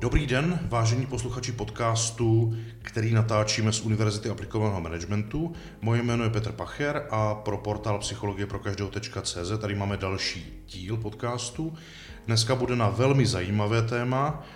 Dobrý 0.00 0.26
den, 0.26 0.58
vážení 0.62 1.06
posluchači 1.06 1.52
podcastu, 1.52 2.56
který 2.82 3.14
natáčíme 3.14 3.72
z 3.72 3.80
Univerzity 3.80 4.30
aplikovaného 4.30 4.80
managementu. 4.80 5.52
Moje 5.80 6.02
jméno 6.02 6.24
je 6.24 6.30
Petr 6.30 6.52
Pacher 6.52 7.06
a 7.10 7.34
pro 7.34 7.58
portál 7.58 7.98
psychologie 7.98 8.46
pro 8.46 8.58
každého.cz 8.58 9.58
tady 9.60 9.74
máme 9.74 9.96
další 9.96 10.64
díl 10.68 10.96
podcastu. 10.96 11.74
Dneska 12.26 12.54
bude 12.54 12.76
na 12.76 12.88
velmi 12.88 13.26
zajímavé 13.26 13.82
téma, 13.82 14.46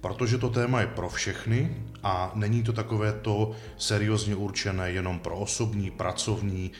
protože 0.00 0.38
to 0.38 0.50
téma 0.50 0.80
je 0.80 0.86
pro 0.86 1.08
všechny 1.08 1.76
a 2.02 2.32
není 2.34 2.62
to 2.62 2.72
takové 2.72 3.12
to 3.12 3.50
seriózně 3.78 4.36
určené 4.36 4.90
jenom 4.90 5.18
pro 5.18 5.36
osobní, 5.36 5.90
pracovní 5.90 6.72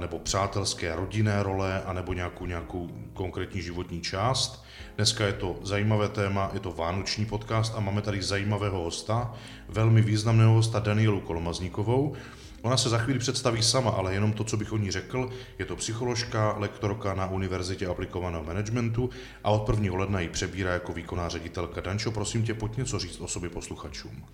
nebo 0.00 0.18
přátelské 0.18 0.96
rodinné 0.96 1.42
role, 1.42 1.82
anebo 1.82 2.12
nějakou, 2.12 2.46
nějakou 2.46 2.90
konkrétní 3.12 3.62
životní 3.62 4.00
část. 4.00 4.64
Dneska 4.96 5.26
je 5.26 5.32
to 5.32 5.56
zajímavé 5.62 6.08
téma, 6.08 6.50
je 6.52 6.60
to 6.60 6.72
vánoční 6.72 7.26
podcast 7.26 7.74
a 7.76 7.80
máme 7.80 8.02
tady 8.02 8.22
zajímavého 8.22 8.78
hosta, 8.80 9.34
velmi 9.68 10.02
významného 10.02 10.52
hosta 10.52 10.78
Danielu 10.78 11.20
Kolmazníkovou. 11.20 12.14
Ona 12.62 12.76
se 12.76 12.88
za 12.88 12.98
chvíli 12.98 13.18
představí 13.18 13.62
sama, 13.62 13.90
ale 13.90 14.14
jenom 14.14 14.32
to, 14.32 14.44
co 14.44 14.56
bych 14.56 14.72
o 14.72 14.76
ní 14.76 14.90
řekl, 14.90 15.30
je 15.58 15.64
to 15.64 15.76
psycholožka, 15.76 16.54
lektorka 16.58 17.14
na 17.14 17.26
Univerzitě 17.26 17.86
aplikovaného 17.86 18.44
managementu 18.44 19.10
a 19.44 19.50
od 19.50 19.68
1. 19.68 19.98
ledna 19.98 20.20
ji 20.20 20.28
přebírá 20.28 20.72
jako 20.72 20.92
výkonná 20.92 21.28
ředitelka. 21.28 21.80
Dančo, 21.80 22.10
prosím 22.10 22.42
tě, 22.42 22.54
pojď 22.54 22.76
něco 22.76 22.98
říct 22.98 23.20
o 23.20 23.28
sobě 23.28 23.50
posluchačům. 23.50 24.24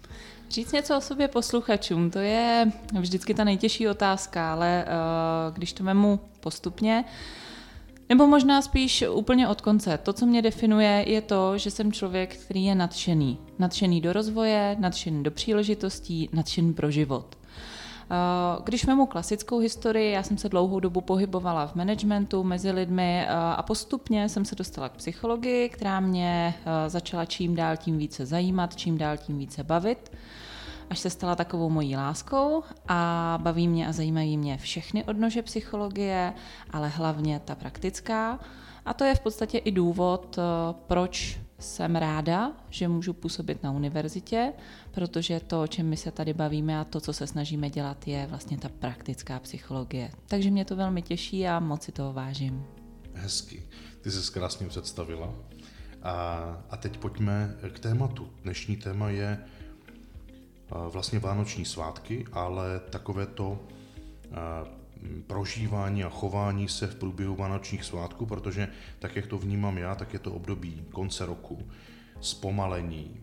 Říct 0.51 0.73
něco 0.73 0.97
o 0.97 1.01
sobě 1.01 1.29
posluchačům, 1.29 2.11
to 2.11 2.19
je 2.19 2.73
vždycky 3.01 3.35
ta 3.35 3.45
nejtěžší 3.45 3.89
otázka, 3.89 4.53
ale 4.53 4.85
uh, 4.87 5.57
když 5.57 5.73
to 5.73 5.85
vemu 5.85 6.21
postupně, 6.41 7.05
nebo 8.09 8.27
možná 8.27 8.63
spíš 8.63 9.05
úplně 9.11 9.49
od 9.49 9.61
konce. 9.61 9.99
To, 9.99 10.13
co 10.13 10.27
mě 10.27 10.43
definuje, 10.43 11.05
je 11.07 11.23
to, 11.23 11.59
že 11.59 11.71
jsem 11.71 11.93
člověk, 11.93 12.37
který 12.37 12.65
je 12.65 12.75
nadšený. 12.75 13.39
Nadšený 13.59 14.01
do 14.01 14.13
rozvoje, 14.13 14.77
nadšený 14.79 15.23
do 15.23 15.31
příležitostí, 15.31 16.29
nadšený 16.33 16.73
pro 16.73 16.91
život. 16.91 17.37
Eh, 18.11 18.63
když 18.65 18.85
vemu 18.85 19.07
klasickou 19.07 19.59
historii, 19.59 20.13
já 20.13 20.23
jsem 20.23 20.39
se 20.39 20.49
dlouhou 20.49 20.81
dobu 20.81 21.01
pohybovala 21.01 21.67
v 21.67 21.75
managementu 21.75 22.45
mezi 22.45 22.71
lidmi 22.71 23.23
eh, 23.23 23.29
a 23.33 23.63
postupně 23.63 24.29
jsem 24.29 24.45
se 24.45 24.55
dostala 24.55 24.89
k 24.89 24.97
psychologii, 24.97 25.69
která 25.69 26.01
mě 26.01 26.55
eh, 26.55 26.91
začala 26.91 27.25
čím 27.25 27.55
dál 27.55 27.77
tím 27.77 27.99
více 27.99 28.27
zajímat, 28.27 28.77
čím 28.77 28.99
dál 28.99 29.17
tím 29.17 29.39
více 29.39 29.65
bavit 29.65 30.13
až 30.91 30.99
se 30.99 31.11
stala 31.11 31.37
takovou 31.37 31.71
mojí 31.71 31.97
láskou 31.97 32.63
a 32.89 33.39
baví 33.43 33.69
mě 33.69 33.89
a 33.89 33.93
zajímají 33.93 34.37
mě 34.37 34.57
všechny 34.57 35.05
odnože 35.05 35.43
psychologie, 35.43 36.33
ale 36.71 36.89
hlavně 36.89 37.41
ta 37.45 37.55
praktická. 37.55 38.39
A 38.87 38.95
to 38.95 39.05
je 39.05 39.15
v 39.15 39.21
podstatě 39.21 39.59
i 39.59 39.73
důvod, 39.73 40.39
proč 40.87 41.39
jsem 41.59 41.97
ráda, 41.97 42.53
že 42.71 42.89
můžu 42.89 43.13
působit 43.13 43.63
na 43.63 43.73
univerzitě, 43.73 44.53
protože 44.91 45.41
to, 45.41 45.63
o 45.63 45.67
čem 45.67 45.89
my 45.89 45.97
se 45.97 46.11
tady 46.11 46.35
bavíme 46.35 46.81
a 46.81 46.85
to, 46.85 47.01
co 47.01 47.13
se 47.13 47.27
snažíme 47.27 47.71
dělat, 47.71 48.09
je 48.09 48.27
vlastně 48.27 48.59
ta 48.59 48.69
praktická 48.69 49.39
psychologie. 49.39 50.11
Takže 50.27 50.51
mě 50.51 50.65
to 50.65 50.77
velmi 50.77 51.03
těší 51.03 51.49
a 51.49 51.61
moc 51.61 51.83
si 51.83 51.93
toho 51.93 52.13
vážím. 52.13 52.67
Hezky. 53.15 53.63
Ty 54.01 54.11
jsi 54.11 54.33
krásně 54.33 54.67
představila. 54.67 55.35
A, 56.03 56.13
a 56.71 56.77
teď 56.77 56.99
pojďme 56.99 57.55
k 57.73 57.79
tématu. 57.79 58.29
Dnešní 58.43 58.77
téma 58.77 59.11
je 59.11 59.45
vlastně 60.71 61.19
vánoční 61.19 61.65
svátky, 61.65 62.25
ale 62.33 62.81
takové 62.91 63.27
to 63.27 63.59
prožívání 65.27 66.05
a 66.05 66.09
chování 66.09 66.69
se 66.69 66.87
v 66.87 66.95
průběhu 66.95 67.37
vánočních 67.37 67.85
svátků, 67.85 68.27
protože 68.27 68.69
tak, 68.99 69.17
jak 69.17 69.27
to 69.27 69.39
vnímám 69.39 69.79
já, 69.79 69.95
tak 69.95 70.13
je 70.13 70.19
to 70.19 70.33
období 70.33 70.85
konce 70.93 71.27
roku, 71.27 71.69
zpomalení, 72.21 73.21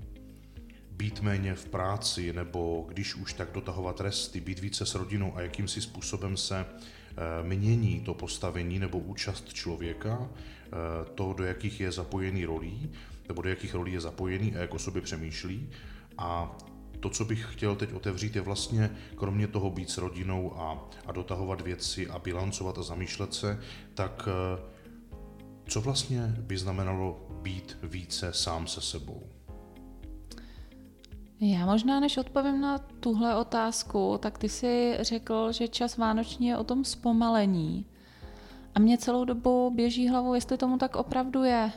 být 0.91 1.21
méně 1.21 1.55
v 1.55 1.65
práci, 1.65 2.33
nebo 2.33 2.85
když 2.87 3.15
už 3.15 3.33
tak 3.33 3.51
dotahovat 3.51 4.01
resty, 4.01 4.39
být 4.39 4.59
více 4.59 4.85
s 4.85 4.95
rodinou 4.95 5.37
a 5.37 5.41
jakýmsi 5.41 5.81
způsobem 5.81 6.37
se 6.37 6.65
eh, 6.65 7.43
mění 7.43 7.99
to 7.99 8.13
postavení 8.13 8.79
nebo 8.79 8.99
účast 8.99 9.53
člověka, 9.53 10.29
eh, 10.29 10.69
to, 11.15 11.33
do 11.33 11.43
jakých 11.43 11.79
je 11.79 11.91
zapojený 11.91 12.45
rolí, 12.45 12.91
nebo 13.27 13.41
do 13.41 13.49
jakých 13.49 13.73
rolí 13.73 13.93
je 13.93 14.01
zapojený 14.01 14.55
a 14.55 14.59
jak 14.59 14.73
o 14.73 14.79
sobě 14.79 15.01
přemýšlí. 15.01 15.69
A 16.17 16.57
to, 17.05 17.09
co 17.09 17.25
bych 17.25 17.53
chtěl 17.53 17.75
teď 17.75 17.93
otevřít, 17.93 18.35
je 18.35 18.41
vlastně 18.41 18.91
kromě 19.15 19.47
toho 19.47 19.69
být 19.69 19.89
s 19.89 19.97
rodinou 19.97 20.57
a, 20.57 20.89
a 21.05 21.11
dotahovat 21.11 21.61
věci 21.61 22.09
a 22.09 22.19
bilancovat 22.19 22.77
a 22.77 22.83
zamýšlet 22.83 23.33
se, 23.33 23.59
tak 23.93 24.29
eh, 24.31 24.61
co 25.67 25.81
vlastně 25.81 26.35
by 26.39 26.57
znamenalo 26.57 27.27
být 27.41 27.77
více 27.83 28.33
sám 28.33 28.67
se 28.67 28.81
sebou? 28.81 29.23
Já 31.39 31.65
možná, 31.65 31.99
než 31.99 32.17
odpovím 32.17 32.61
na 32.61 32.77
tuhle 32.77 33.35
otázku, 33.35 34.17
tak 34.21 34.37
ty 34.37 34.49
si 34.49 34.97
řekl, 35.01 35.51
že 35.51 35.67
čas 35.67 35.97
vánoční 35.97 36.47
je 36.47 36.57
o 36.57 36.63
tom 36.63 36.85
zpomalení. 36.85 37.85
A 38.75 38.79
mě 38.79 38.97
celou 38.97 39.25
dobu 39.25 39.69
běží 39.75 40.07
hlavou, 40.09 40.33
jestli 40.33 40.57
tomu 40.57 40.77
tak 40.77 40.95
opravdu 40.95 41.43
je. 41.43 41.71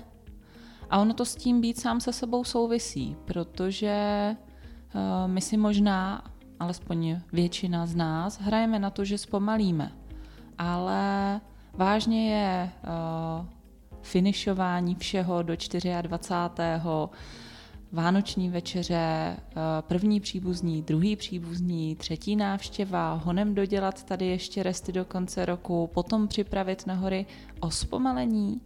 A 0.91 0.99
ono 0.99 1.15
to 1.15 1.25
s 1.25 1.37
tím 1.37 1.61
být 1.61 1.81
sám 1.81 2.01
se 2.01 2.13
sebou 2.13 2.45
souvisí, 2.45 3.17
protože 3.25 3.97
my 5.27 5.41
si 5.41 5.57
možná, 5.57 6.25
alespoň 6.61 7.21
většina 7.33 7.87
z 7.87 7.95
nás, 7.95 8.41
hrajeme 8.41 8.79
na 8.79 8.91
to, 8.91 9.05
že 9.05 9.19
zpomalíme. 9.19 9.93
Ale 10.59 11.41
vážně 11.73 12.35
je 12.35 12.71
uh, 12.83 13.47
finišování 14.03 14.95
všeho 14.95 15.43
do 15.43 15.55
24 16.03 16.69
Vánoční 17.93 18.49
večeře, 18.49 18.97
eh, 18.97 19.37
první 19.81 20.21
příbuzní, 20.21 20.83
druhý 20.83 21.17
příbuzní, 21.17 21.97
třetí 21.97 22.37
návštěva, 22.37 23.13
honem 23.25 23.55
dodělat 23.55 24.05
tady 24.05 24.27
ještě 24.27 24.63
resty 24.63 24.93
do 24.93 25.05
konce 25.05 25.47
roku, 25.47 25.91
potom 25.95 26.29
připravit 26.29 26.87
na 26.87 26.95
hory 26.95 27.27
o 27.61 27.71
zpomalení. 27.71 28.61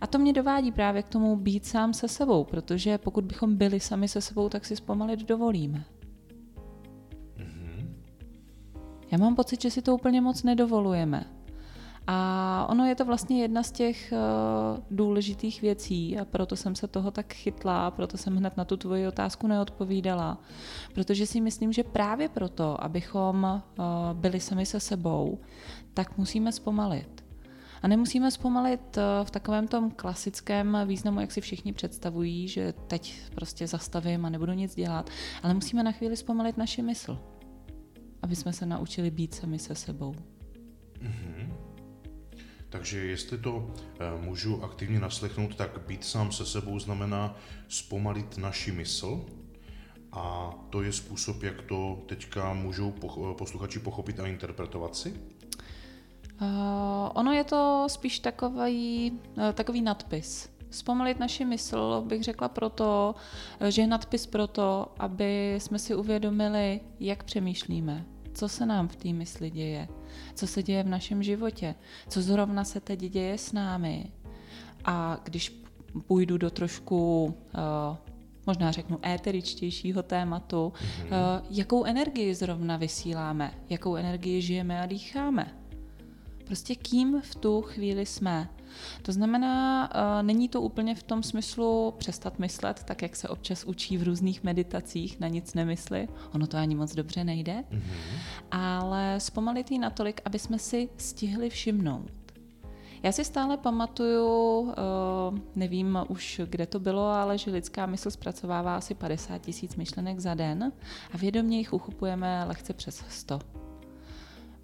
A 0.00 0.06
to 0.06 0.18
mě 0.18 0.32
dovádí 0.32 0.72
právě 0.72 1.02
k 1.02 1.08
tomu 1.08 1.36
být 1.36 1.66
sám 1.66 1.94
se 1.94 2.08
sebou, 2.08 2.44
protože 2.44 2.98
pokud 2.98 3.24
bychom 3.24 3.56
byli 3.56 3.80
sami 3.80 4.08
se 4.08 4.20
sebou, 4.20 4.48
tak 4.48 4.64
si 4.64 4.76
zpomalit 4.76 5.20
dovolíme. 5.20 5.84
Mhm. 7.36 7.94
Já 9.12 9.18
mám 9.18 9.36
pocit, 9.36 9.60
že 9.60 9.70
si 9.70 9.82
to 9.82 9.94
úplně 9.94 10.20
moc 10.20 10.42
nedovolujeme. 10.42 11.26
A 12.06 12.66
ono 12.70 12.86
je 12.86 12.94
to 12.94 13.04
vlastně 13.04 13.42
jedna 13.42 13.62
z 13.62 13.72
těch 13.72 14.12
uh, 14.12 14.82
důležitých 14.90 15.62
věcí 15.62 16.18
a 16.18 16.24
proto 16.24 16.56
jsem 16.56 16.74
se 16.74 16.88
toho 16.88 17.10
tak 17.10 17.32
chytla, 17.32 17.90
proto 17.90 18.16
jsem 18.16 18.36
hned 18.36 18.56
na 18.56 18.64
tu 18.64 18.76
tvoji 18.76 19.06
otázku 19.06 19.46
neodpovídala. 19.46 20.38
Protože 20.94 21.26
si 21.26 21.40
myslím, 21.40 21.72
že 21.72 21.84
právě 21.84 22.28
proto, 22.28 22.84
abychom 22.84 23.44
uh, 23.44 23.84
byli 24.12 24.40
sami 24.40 24.66
se 24.66 24.80
sebou, 24.80 25.38
tak 25.94 26.18
musíme 26.18 26.52
zpomalit. 26.52 27.19
A 27.82 27.88
nemusíme 27.88 28.30
zpomalit 28.30 28.96
uh, 28.96 29.26
v 29.26 29.30
takovém 29.30 29.68
tom 29.68 29.90
klasickém 29.90 30.78
významu, 30.86 31.20
jak 31.20 31.32
si 31.32 31.40
všichni 31.40 31.72
představují, 31.72 32.48
že 32.48 32.72
teď 32.72 33.22
prostě 33.34 33.66
zastavím 33.66 34.26
a 34.26 34.30
nebudu 34.30 34.52
nic 34.52 34.74
dělat, 34.74 35.10
ale 35.42 35.54
musíme 35.54 35.82
na 35.82 35.92
chvíli 35.92 36.16
zpomalit 36.16 36.56
naši 36.56 36.82
mysl, 36.82 37.18
aby 38.22 38.36
jsme 38.36 38.52
se 38.52 38.66
naučili 38.66 39.10
být 39.10 39.34
sami 39.34 39.58
se 39.58 39.74
sebou. 39.74 40.14
Mm-hmm. 41.02 41.52
Takže 42.70 42.98
jestli 42.98 43.38
to 43.38 43.74
eh, 43.76 44.24
můžu 44.24 44.64
aktivně 44.64 45.00
naslechnout, 45.00 45.54
tak 45.54 45.80
být 45.86 46.04
sám 46.04 46.32
se 46.32 46.46
sebou 46.46 46.78
znamená 46.78 47.36
zpomalit 47.68 48.38
naši 48.38 48.72
mysl. 48.72 49.26
A 50.12 50.54
to 50.70 50.82
je 50.82 50.92
způsob, 50.92 51.42
jak 51.42 51.62
to 51.62 52.02
teďka 52.06 52.54
můžou 52.54 52.90
posluchači 53.38 53.78
pochopit 53.78 54.20
a 54.20 54.26
interpretovat 54.26 54.96
si? 54.96 55.14
Uh, 56.40 56.46
ono 57.14 57.32
je 57.32 57.44
to 57.44 57.86
spíš 57.88 58.18
takový, 58.18 59.12
uh, 59.36 59.52
takový 59.52 59.82
nadpis. 59.82 60.50
Zpomalit 60.70 61.20
naši 61.20 61.44
mysl 61.44 62.04
bych 62.06 62.24
řekla 62.24 62.48
proto, 62.48 63.14
že 63.68 63.82
je 63.82 63.86
nadpis 63.86 64.26
proto, 64.26 64.92
aby 64.98 65.54
jsme 65.58 65.78
si 65.78 65.94
uvědomili, 65.94 66.80
jak 67.00 67.24
přemýšlíme, 67.24 68.04
co 68.34 68.48
se 68.48 68.66
nám 68.66 68.88
v 68.88 68.96
té 68.96 69.12
mysli 69.12 69.50
děje, 69.50 69.88
co 70.34 70.46
se 70.46 70.62
děje 70.62 70.82
v 70.82 70.88
našem 70.88 71.22
životě, 71.22 71.74
co 72.08 72.22
zrovna 72.22 72.64
se 72.64 72.80
teď 72.80 72.98
děje 73.00 73.38
s 73.38 73.52
námi. 73.52 74.12
A 74.84 75.18
když 75.24 75.62
půjdu 76.06 76.38
do 76.38 76.50
trošku, 76.50 77.24
uh, 77.24 77.96
možná 78.46 78.70
řeknu, 78.70 78.98
éteričtějšího 79.06 80.02
tématu, 80.02 80.72
mm-hmm. 80.76 81.06
uh, 81.06 81.46
jakou 81.50 81.84
energii 81.84 82.34
zrovna 82.34 82.76
vysíláme, 82.76 83.54
jakou 83.68 83.96
energii 83.96 84.42
žijeme 84.42 84.82
a 84.82 84.86
dýcháme. 84.86 85.59
Prostě 86.50 86.74
kým 86.74 87.20
v 87.20 87.34
tu 87.34 87.62
chvíli 87.62 88.06
jsme. 88.06 88.48
To 89.02 89.12
znamená, 89.12 89.90
uh, 89.94 90.22
není 90.22 90.48
to 90.48 90.60
úplně 90.60 90.94
v 90.94 91.02
tom 91.02 91.22
smyslu 91.22 91.94
přestat 91.98 92.38
myslet, 92.38 92.82
tak 92.84 93.02
jak 93.02 93.16
se 93.16 93.28
občas 93.28 93.64
učí 93.64 93.98
v 93.98 94.02
různých 94.02 94.42
meditacích, 94.42 95.20
na 95.20 95.28
nic 95.28 95.54
nemysli. 95.54 96.08
Ono 96.34 96.46
to 96.46 96.56
ani 96.56 96.74
moc 96.74 96.94
dobře 96.94 97.24
nejde. 97.24 97.64
Mm-hmm. 97.70 97.80
Ale 98.50 99.20
zpomalit 99.20 99.70
ji 99.70 99.78
natolik, 99.78 100.20
aby 100.24 100.38
jsme 100.38 100.58
si 100.58 100.88
stihli 100.96 101.50
všimnout, 101.50 102.10
Já 103.02 103.12
si 103.12 103.24
stále 103.24 103.56
pamatuju, 103.56 104.74
nevím 105.56 105.98
už, 106.08 106.40
kde 106.44 106.66
to 106.66 106.80
bylo, 106.80 107.06
ale 107.06 107.38
že 107.38 107.50
lidská 107.50 107.86
mysl 107.86 108.10
zpracovává 108.10 108.76
asi 108.76 108.94
50 108.94 109.38
tisíc 109.38 109.76
myšlenek 109.76 110.20
za 110.20 110.34
den 110.34 110.72
a 111.12 111.16
vědomě 111.16 111.58
jich 111.58 111.72
uchopujeme 111.72 112.44
lehce 112.44 112.72
přes 112.72 113.04
100. 113.08 113.59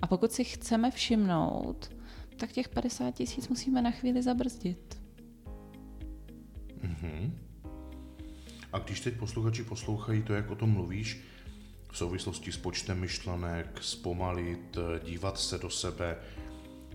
A 0.02 0.06
pokud 0.06 0.32
si 0.32 0.44
chceme 0.44 0.90
všimnout, 0.90 1.94
tak 2.36 2.52
těch 2.52 2.68
50 2.68 3.10
tisíc 3.10 3.48
musíme 3.48 3.82
na 3.82 3.90
chvíli 3.90 4.22
zabrzdit. 4.22 5.02
Mm-hmm. 6.80 7.30
A 8.72 8.78
když 8.78 9.00
teď 9.00 9.14
posluchači 9.16 9.64
poslouchají 9.64 10.22
to, 10.22 10.34
jak 10.34 10.50
o 10.50 10.54
tom 10.54 10.70
mluvíš, 10.70 11.20
v 11.92 11.98
souvislosti 11.98 12.52
s 12.52 12.56
počtem 12.56 13.00
myšlenek, 13.00 13.78
zpomalit, 13.82 14.76
dívat 15.04 15.38
se 15.38 15.58
do 15.58 15.70
sebe, 15.70 16.16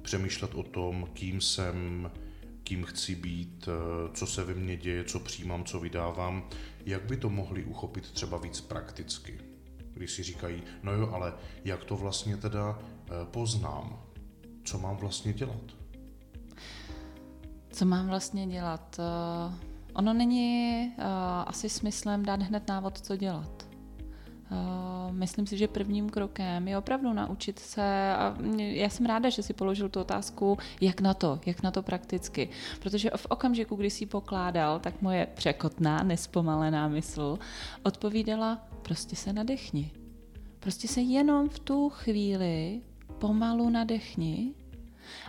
přemýšlet 0.02 0.56
o 0.56 0.64
tom, 0.64 1.10
kým 1.14 1.42
jsem, 1.42 2.12
kým 2.64 2.84
chci 2.84 3.16
být, 3.16 3.70
co 4.14 4.28
se 4.28 4.44
ve 4.44 4.54
mně 4.54 4.78
děje, 4.78 5.04
co 5.04 5.20
přijímám, 5.20 5.64
co 5.64 5.80
vydávám, 5.80 6.50
jak 6.86 7.06
by 7.06 7.18
to 7.18 7.30
mohli 7.30 7.64
uchopit 7.64 8.12
třeba 8.12 8.38
víc 8.38 8.62
prakticky? 8.62 9.40
Když 9.94 10.12
si 10.12 10.24
říkají, 10.24 10.64
no 10.84 10.94
jo, 10.94 11.10
ale 11.14 11.34
jak 11.66 11.84
to 11.84 11.98
vlastně 11.98 12.38
teda 12.38 12.80
poznám? 13.32 14.00
Co 14.64 14.78
mám 14.78 14.98
vlastně 14.98 15.34
dělat? 15.34 15.62
Co 17.72 17.86
mám 17.86 18.08
vlastně 18.08 18.48
dělat? 18.48 19.00
Eh, 19.00 19.72
ono 19.94 20.14
není 20.14 20.92
uh, 20.98 21.04
asi 21.46 21.70
smyslem 21.70 22.26
dát 22.26 22.42
hned 22.42 22.68
návod, 22.68 22.98
co 23.02 23.16
dělat. 23.16 23.72
Myslím 25.12 25.48
si, 25.48 25.58
že 25.58 25.68
prvním 25.68 26.10
krokem 26.10 26.68
je 26.68 26.78
opravdu 26.78 27.14
naučit 27.14 27.60
se, 27.60 28.14
a 28.16 28.38
já 28.58 28.90
jsem 28.90 29.06
ráda, 29.06 29.30
že 29.30 29.44
si 29.44 29.54
položil 29.54 29.90
tu 29.90 30.00
otázku, 30.00 30.58
jak 30.82 31.02
na 31.02 31.14
to, 31.14 31.40
jak 31.46 31.64
na 31.64 31.72
to 31.72 31.84
prakticky. 31.84 32.50
Protože 32.80 33.10
v 33.16 33.26
okamžiku, 33.30 33.76
kdy 33.76 33.90
si 33.90 34.06
pokládal, 34.06 34.80
tak 34.80 35.02
moje 35.02 35.28
překotná, 35.36 36.04
nespomalená 36.04 36.88
mysl 36.88 37.40
odpovídala, 37.84 38.68
prostě 38.82 39.16
se 39.16 39.34
nadechni. 39.34 39.92
Prostě 40.60 40.88
se 40.88 41.02
jenom 41.02 41.50
v 41.50 41.60
tu 41.60 41.90
chvíli 41.90 42.82
pomalu 43.22 43.70
nadechni, 43.70 44.54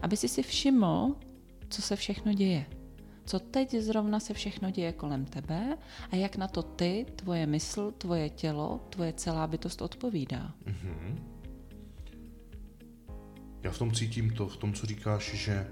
aby 0.03 0.17
si 0.17 0.29
si 0.29 0.43
všiml, 0.43 1.17
co 1.69 1.83
se 1.83 1.97
všechno 1.97 2.33
děje. 2.33 2.67
Co 3.25 3.39
teď 3.39 3.75
zrovna 3.75 4.21
se 4.21 4.35
všechno 4.35 4.71
děje 4.71 4.93
kolem 4.93 5.25
tebe 5.25 5.79
a 6.11 6.17
jak 6.17 6.37
na 6.37 6.49
to 6.49 6.63
ty, 6.63 7.07
tvoje 7.17 7.47
mysl, 7.47 7.93
tvoje 7.99 8.31
tělo, 8.31 8.81
tvoje 8.91 9.13
celá 9.13 9.47
bytost 9.47 9.83
odpovídá. 9.83 10.55
Mm-hmm. 10.67 11.19
Já 13.63 13.71
v 13.71 13.79
tom 13.79 13.93
cítím 13.93 14.31
to, 14.31 14.49
v 14.49 14.57
tom, 14.57 14.73
co 14.73 14.87
říkáš, 14.87 15.35
že 15.35 15.69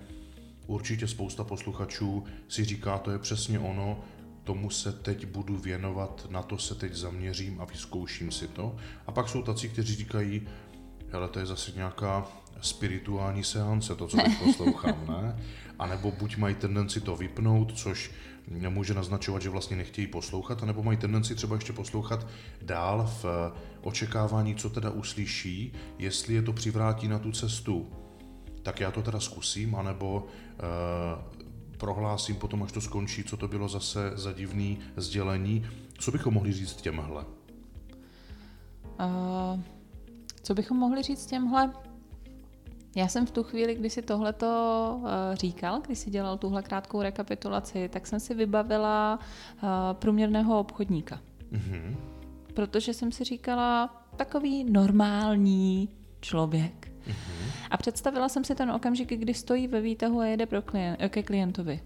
určitě 0.66 1.08
spousta 1.08 1.44
posluchačů 1.44 2.24
si 2.48 2.64
říká, 2.64 2.98
to 2.98 3.10
je 3.10 3.18
přesně 3.18 3.58
ono, 3.58 4.00
tomu 4.44 4.70
se 4.70 4.92
teď 4.92 5.26
budu 5.26 5.56
věnovat, 5.56 6.26
na 6.30 6.42
to 6.42 6.58
se 6.58 6.74
teď 6.74 6.94
zaměřím 6.94 7.60
a 7.60 7.64
vyzkouším 7.64 8.30
si 8.30 8.48
to. 8.48 8.76
A 9.06 9.12
pak 9.12 9.28
jsou 9.28 9.42
tací, 9.42 9.68
kteří 9.68 9.94
říkají, 9.94 10.48
hele, 11.12 11.28
to 11.28 11.38
je 11.38 11.46
zase 11.46 11.72
nějaká 11.76 12.26
spirituální 12.60 13.44
seance, 13.44 13.94
to, 13.94 14.06
co 14.06 14.16
teď 14.16 14.38
poslouchám, 14.44 15.06
ne? 15.08 15.44
A 15.78 15.86
nebo 15.86 16.12
buď 16.12 16.36
mají 16.36 16.54
tendenci 16.54 17.00
to 17.00 17.16
vypnout, 17.16 17.78
což 17.78 18.10
může 18.68 18.94
naznačovat, 18.94 19.42
že 19.42 19.50
vlastně 19.50 19.76
nechtějí 19.76 20.06
poslouchat, 20.06 20.62
anebo 20.62 20.82
mají 20.82 20.98
tendenci 20.98 21.34
třeba 21.34 21.54
ještě 21.54 21.72
poslouchat 21.72 22.26
dál 22.62 23.10
v 23.22 23.52
očekávání, 23.82 24.54
co 24.54 24.70
teda 24.70 24.90
uslyší, 24.90 25.72
jestli 25.98 26.34
je 26.34 26.42
to 26.42 26.52
přivrátí 26.52 27.08
na 27.08 27.18
tu 27.18 27.32
cestu, 27.32 27.92
tak 28.62 28.80
já 28.80 28.90
to 28.90 29.02
teda 29.02 29.20
zkusím, 29.20 29.74
anebo 29.74 30.26
uh, 30.26 30.28
prohlásím 31.78 32.36
potom, 32.36 32.62
až 32.62 32.72
to 32.72 32.80
skončí, 32.80 33.24
co 33.24 33.36
to 33.36 33.48
bylo 33.48 33.68
zase 33.68 34.12
za 34.14 34.32
divný 34.32 34.78
sdělení. 34.96 35.66
Co 35.98 36.10
bychom 36.10 36.34
mohli 36.34 36.52
říct 36.52 36.74
těmhle? 36.74 37.24
Uh, 39.00 39.60
co 40.42 40.54
bychom 40.54 40.76
mohli 40.76 41.02
říct 41.02 41.26
těmhle? 41.26 41.72
Já 42.96 43.08
jsem 43.08 43.26
v 43.26 43.30
tu 43.30 43.42
chvíli, 43.42 43.74
kdy 43.74 43.90
si 43.90 44.02
tohleto 44.02 44.46
uh, 44.96 45.08
říkal, 45.34 45.80
když 45.86 45.98
si 45.98 46.10
dělal 46.10 46.38
tuhle 46.38 46.62
krátkou 46.62 47.02
rekapitulaci, 47.02 47.88
tak 47.88 48.06
jsem 48.06 48.20
si 48.20 48.34
vybavila 48.34 49.18
uh, 49.62 49.68
průměrného 49.92 50.60
obchodníka. 50.60 51.20
Mm-hmm. 51.52 51.96
Protože 52.54 52.94
jsem 52.94 53.12
si 53.12 53.24
říkala, 53.24 54.02
takový 54.16 54.64
normální 54.64 55.88
člověk. 56.20 56.92
Mm-hmm. 57.08 57.50
A 57.70 57.76
představila 57.76 58.28
jsem 58.28 58.44
si 58.44 58.54
ten 58.54 58.70
okamžik, 58.70 59.08
kdy 59.08 59.34
stojí 59.34 59.68
ve 59.68 59.80
výtahu 59.80 60.20
a 60.20 60.26
jede 60.26 60.46
pro 60.46 60.62
klient, 60.62 60.98
ke 61.08 61.22
klientovi. 61.22 61.80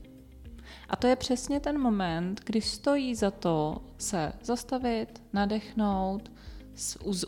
A 0.88 0.96
to 0.96 1.06
je 1.06 1.16
přesně 1.16 1.60
ten 1.60 1.80
moment, 1.80 2.40
kdy 2.44 2.60
stojí 2.60 3.14
za 3.14 3.30
to 3.30 3.82
se 3.98 4.32
zastavit, 4.42 5.22
nadechnout, 5.32 6.32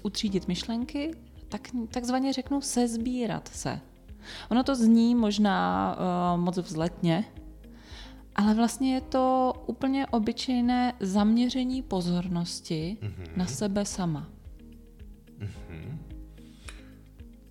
utřídit 0.03 0.49
myšlenky, 0.49 1.11
tak, 1.49 1.69
takzvaně 1.91 2.33
řeknu 2.33 2.61
sezbírat 2.61 3.49
se. 3.49 3.81
Ono 4.51 4.65
to 4.65 4.75
zní 4.75 5.15
možná 5.15 5.97
uh, 5.97 6.41
moc 6.41 6.57
vzletně, 6.57 7.25
ale 8.37 8.55
vlastně 8.55 8.95
je 8.95 9.01
to 9.01 9.53
úplně 9.67 10.07
obyčejné 10.07 10.93
zaměření 11.01 11.83
pozornosti 11.83 12.97
mm-hmm. 13.01 13.37
na 13.37 13.47
sebe 13.47 13.85
sama. 13.85 14.29
Mm-hmm. 15.39 15.99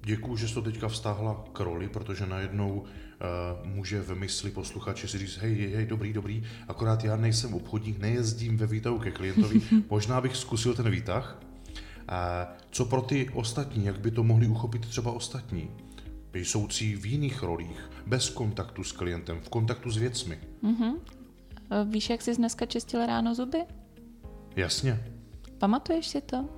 Děkuju, 0.06 0.38
že 0.38 0.48
jsi 0.48 0.53
to 0.53 0.62
teďka 0.62 0.88
vztáhla 0.88 1.45
k 1.53 1.59
roli, 1.59 1.89
protože 1.89 2.25
najednou 2.25 2.74
uh, 2.74 3.68
může 3.68 4.01
v 4.01 4.15
mysli 4.15 4.51
posluchače 4.51 5.07
si 5.07 5.18
říct, 5.18 5.38
hej, 5.38 5.74
hej, 5.75 5.86
dobrý, 5.86 6.13
dobrý, 6.13 6.44
akorát 6.68 7.03
já 7.03 7.15
nejsem 7.15 7.53
obchodník, 7.53 8.00
nejezdím 8.00 8.57
ve 8.57 8.68
výtahu 8.68 9.00
ke 9.00 9.12
klientovi, 9.12 9.62
možná 9.89 10.21
bych 10.21 10.36
zkusil 10.36 10.74
ten 10.74 10.89
výtah. 10.89 11.39
Uh, 12.10 12.57
co 12.69 12.86
pro 12.86 13.02
ty 13.02 13.30
ostatní, 13.30 13.86
jak 13.86 14.00
by 14.00 14.12
to 14.12 14.24
mohli 14.24 14.48
uchopit 14.48 14.86
třeba 14.86 15.12
ostatní? 15.12 15.72
Jsoucí 16.34 16.96
v 16.96 17.06
jiných 17.06 17.44
rolích, 17.44 17.90
bez 18.07 18.30
kontaktu 18.30 18.84
s 18.84 18.92
klientem, 18.92 19.42
v 19.42 19.50
kontaktu 19.50 19.92
s 19.92 19.98
věcmi. 19.98 20.40
Mm-hmm. 20.63 21.00
Víš, 21.90 22.10
jak 22.10 22.22
jsi 22.22 22.36
dneska 22.36 22.66
čistil 22.66 23.06
ráno 23.06 23.36
zuby? 23.36 23.57
Jasně. 24.56 25.04
Pamatuješ 25.57 26.07
si 26.07 26.22
to? 26.22 26.50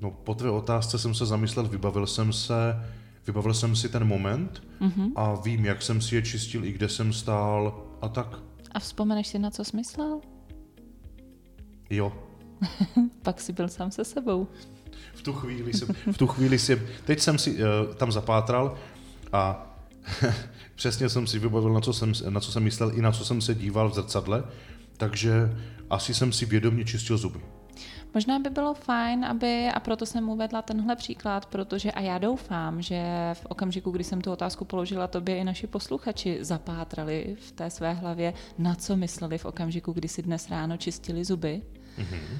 No 0.00 0.10
po 0.10 0.34
tvé 0.34 0.50
otázce 0.50 0.98
jsem 0.98 1.14
se 1.14 1.26
zamyslel, 1.26 1.68
vybavil 1.68 2.06
jsem 2.06 2.32
se, 2.32 2.54
vybavil 3.26 3.54
jsem 3.54 3.76
si 3.76 3.88
ten 3.88 4.04
moment 4.04 4.62
mm-hmm. 4.80 5.12
a 5.16 5.34
vím, 5.34 5.64
jak 5.64 5.82
jsem 5.82 6.00
si 6.00 6.14
je 6.14 6.22
čistil 6.22 6.64
i 6.64 6.72
kde 6.72 6.88
jsem 6.88 7.12
stál 7.12 7.86
a 8.02 8.08
tak. 8.08 8.38
A 8.72 8.78
vzpomeneš 8.78 9.26
si, 9.26 9.38
na 9.38 9.50
co 9.50 9.64
jsi 9.64 9.76
myslel? 9.76 10.20
Jo. 11.90 12.12
Pak 13.22 13.40
si 13.40 13.52
byl 13.52 13.68
sám 13.68 13.90
se 13.90 14.04
sebou. 14.04 14.48
V 15.14 15.22
tu 15.22 15.32
chvíli 15.32 15.72
jsem, 15.72 15.88
v 16.12 16.18
tu 16.18 16.26
chvíli 16.26 16.58
jsem, 16.58 16.80
teď 17.04 17.20
jsem 17.20 17.38
si 17.38 17.54
uh, 17.54 17.94
tam 17.94 18.12
zapátral 18.12 18.78
a 19.32 19.66
přesně 20.74 21.08
jsem 21.08 21.26
si 21.26 21.38
vybavil, 21.38 21.72
na 21.72 21.80
co, 21.80 21.92
jsem, 21.92 22.12
na 22.28 22.40
co 22.40 22.52
jsem 22.52 22.62
myslel 22.62 22.92
i 22.94 23.02
na 23.02 23.12
co 23.12 23.24
jsem 23.24 23.40
se 23.40 23.54
díval 23.54 23.90
v 23.90 23.94
zrcadle, 23.94 24.44
takže 24.96 25.32
asi 25.90 26.14
jsem 26.14 26.32
si 26.32 26.46
vědomě 26.46 26.84
čistil 26.84 27.18
zuby. 27.18 27.40
Možná 28.14 28.38
by 28.38 28.50
bylo 28.50 28.74
fajn, 28.74 29.24
aby, 29.24 29.68
a 29.74 29.80
proto 29.80 30.06
jsem 30.06 30.28
uvedla 30.28 30.62
tenhle 30.62 30.96
příklad, 30.96 31.46
protože 31.46 31.92
a 31.92 32.00
já 32.00 32.18
doufám, 32.18 32.82
že 32.82 33.04
v 33.34 33.46
okamžiku, 33.46 33.90
kdy 33.90 34.04
jsem 34.04 34.20
tu 34.20 34.32
otázku 34.32 34.64
položila 34.64 35.06
tobě, 35.06 35.38
i 35.38 35.44
naši 35.44 35.66
posluchači 35.66 36.38
zapátrali 36.40 37.36
v 37.40 37.52
té 37.52 37.70
své 37.70 37.92
hlavě, 37.92 38.34
na 38.58 38.74
co 38.74 38.96
mysleli 38.96 39.38
v 39.38 39.44
okamžiku, 39.44 39.92
kdy 39.92 40.08
si 40.08 40.22
dnes 40.22 40.50
ráno 40.50 40.76
čistili 40.76 41.24
zuby. 41.24 41.62
Mm-hmm. 41.98 42.38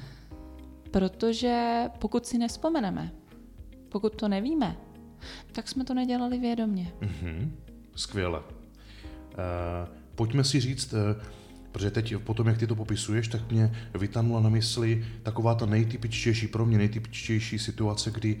Protože 0.91 1.83
pokud 1.99 2.25
si 2.25 2.37
nespomeneme, 2.37 3.11
pokud 3.89 4.15
to 4.15 4.27
nevíme, 4.27 4.77
tak 5.51 5.67
jsme 5.67 5.85
to 5.85 5.93
nedělali 5.93 6.39
vědomě. 6.39 6.93
Mm-hmm. 7.01 7.51
Skvěle. 7.95 8.39
Uh, 8.39 8.45
pojďme 10.15 10.43
si 10.43 10.59
říct, 10.59 10.93
uh, 10.93 10.99
Protože 11.77 11.91
teď 11.91 12.17
potom, 12.17 12.47
jak 12.47 12.57
ty 12.57 12.67
to 12.67 12.75
popisuješ, 12.75 13.27
tak 13.27 13.51
mě 13.51 13.71
vytanula 13.99 14.39
na 14.39 14.49
mysli 14.49 15.05
taková 15.23 15.55
ta 15.55 15.65
nejtypičtější, 15.65 16.47
pro 16.47 16.65
mě 16.65 16.77
nejtypičtější 16.77 17.59
situace, 17.59 18.11
kdy 18.11 18.37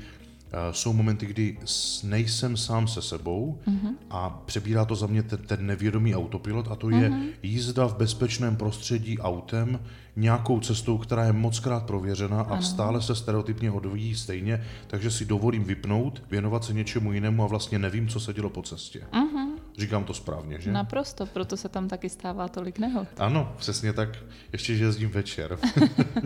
jsou 0.71 0.93
momenty, 0.93 1.25
kdy 1.25 1.57
nejsem 2.03 2.57
sám 2.57 2.87
se 2.87 3.01
sebou 3.01 3.59
uh-huh. 3.67 3.93
a 4.09 4.29
přebírá 4.29 4.85
to 4.85 4.95
za 4.95 5.07
mě 5.07 5.23
ten, 5.23 5.39
ten 5.39 5.65
nevědomý 5.65 6.15
autopilot 6.15 6.67
a 6.71 6.75
to 6.75 6.89
je 6.89 7.09
mhm. 7.09 7.27
jízda 7.43 7.87
v 7.87 7.97
bezpečném 7.97 8.55
prostředí 8.55 9.19
autem 9.19 9.79
nějakou 10.15 10.59
cestou, 10.59 10.97
která 10.97 11.25
je 11.25 11.33
mockrát 11.33 11.83
prověřena 11.83 12.41
a 12.41 12.61
stále 12.61 13.01
se 13.01 13.15
stereotypně 13.15 13.71
odvíjí 13.71 14.15
stejně, 14.15 14.63
takže 14.87 15.11
si 15.11 15.25
dovolím 15.25 15.63
vypnout, 15.63 16.23
věnovat 16.29 16.63
se 16.63 16.73
něčemu 16.73 17.13
jinému 17.13 17.43
a 17.43 17.47
vlastně 17.47 17.79
nevím, 17.79 18.07
co 18.07 18.19
se 18.19 18.33
dělo 18.33 18.49
po 18.49 18.61
cestě. 18.61 19.01
Uh-huh. 19.11 19.47
Říkám 19.77 20.03
to 20.03 20.13
správně, 20.13 20.59
že? 20.59 20.71
Naprosto, 20.71 21.25
proto 21.25 21.57
se 21.57 21.69
tam 21.69 21.87
taky 21.87 22.09
stává 22.09 22.47
tolik 22.47 22.79
nehod. 22.79 23.07
Ano, 23.17 23.53
přesně 23.57 23.93
tak. 23.93 24.09
Ještě, 24.51 24.75
že 24.75 24.83
jezdím 24.83 25.09
večer. 25.09 25.59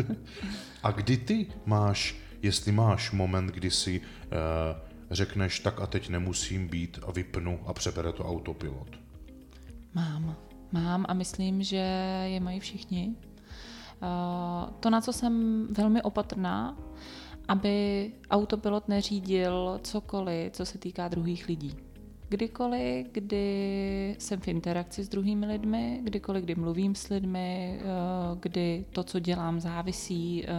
a 0.83 0.91
kdy 0.91 1.17
ty 1.17 1.47
máš, 1.65 2.15
jestli 2.41 2.71
máš 2.71 3.11
moment, 3.11 3.47
kdy 3.47 3.71
si 3.71 3.99
uh, 3.99 4.05
řekneš, 5.11 5.59
tak 5.59 5.81
a 5.81 5.87
teď 5.87 6.09
nemusím 6.09 6.67
být 6.67 6.99
a 7.07 7.11
vypnu 7.11 7.59
a 7.65 7.73
přebere 7.73 8.13
to 8.13 8.25
autopilot? 8.25 8.99
Mám. 9.93 10.35
Mám 10.71 11.05
a 11.07 11.13
myslím, 11.13 11.63
že 11.63 11.75
je 12.25 12.39
mají 12.39 12.59
všichni. 12.59 13.15
Uh, 14.01 14.69
to, 14.79 14.89
na 14.89 15.01
co 15.01 15.13
jsem 15.13 15.67
velmi 15.71 16.01
opatrná, 16.01 16.77
aby 17.47 18.11
autopilot 18.29 18.87
neřídil 18.87 19.79
cokoliv, 19.83 20.51
co 20.51 20.65
se 20.65 20.77
týká 20.77 21.07
druhých 21.07 21.47
lidí. 21.47 21.90
Kdykoliv, 22.31 23.07
kdy 23.11 24.15
jsem 24.19 24.39
v 24.39 24.47
interakci 24.47 25.03
s 25.03 25.09
druhými 25.09 25.45
lidmi, 25.45 25.99
kdykoliv, 26.03 26.43
kdy 26.43 26.55
mluvím 26.55 26.95
s 26.95 27.09
lidmi, 27.09 27.79
eh, 27.79 27.83
kdy 28.39 28.85
to, 28.91 29.03
co 29.03 29.19
dělám, 29.19 29.59
závisí 29.59 30.45
eh, 30.45 30.49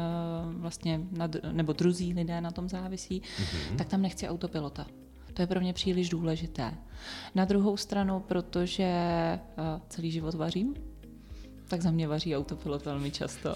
vlastně, 0.53 1.01
na, 1.11 1.29
nebo 1.53 1.73
druzí 1.73 2.15
lidé 2.15 2.41
na 2.41 2.51
tom 2.51 2.69
závisí, 2.69 3.23
mm-hmm. 3.23 3.77
tak 3.77 3.89
tam 3.89 4.03
nechci 4.03 4.29
autopilota. 4.29 4.87
To 5.35 5.43
je 5.43 5.47
pro 5.47 5.61
mě 5.61 5.73
příliš 5.73 6.09
důležité. 6.09 6.75
Na 7.35 7.45
druhou 7.45 7.77
stranu, 7.77 8.21
protože 8.21 8.85
eh, 8.85 9.41
celý 9.89 10.11
život 10.11 10.35
vařím, 10.35 10.75
tak 11.73 11.83
za 11.83 11.91
mě 11.91 12.09
vaří 12.09 12.37
autopilot 12.37 12.85
velmi 12.85 13.11
často. 13.11 13.55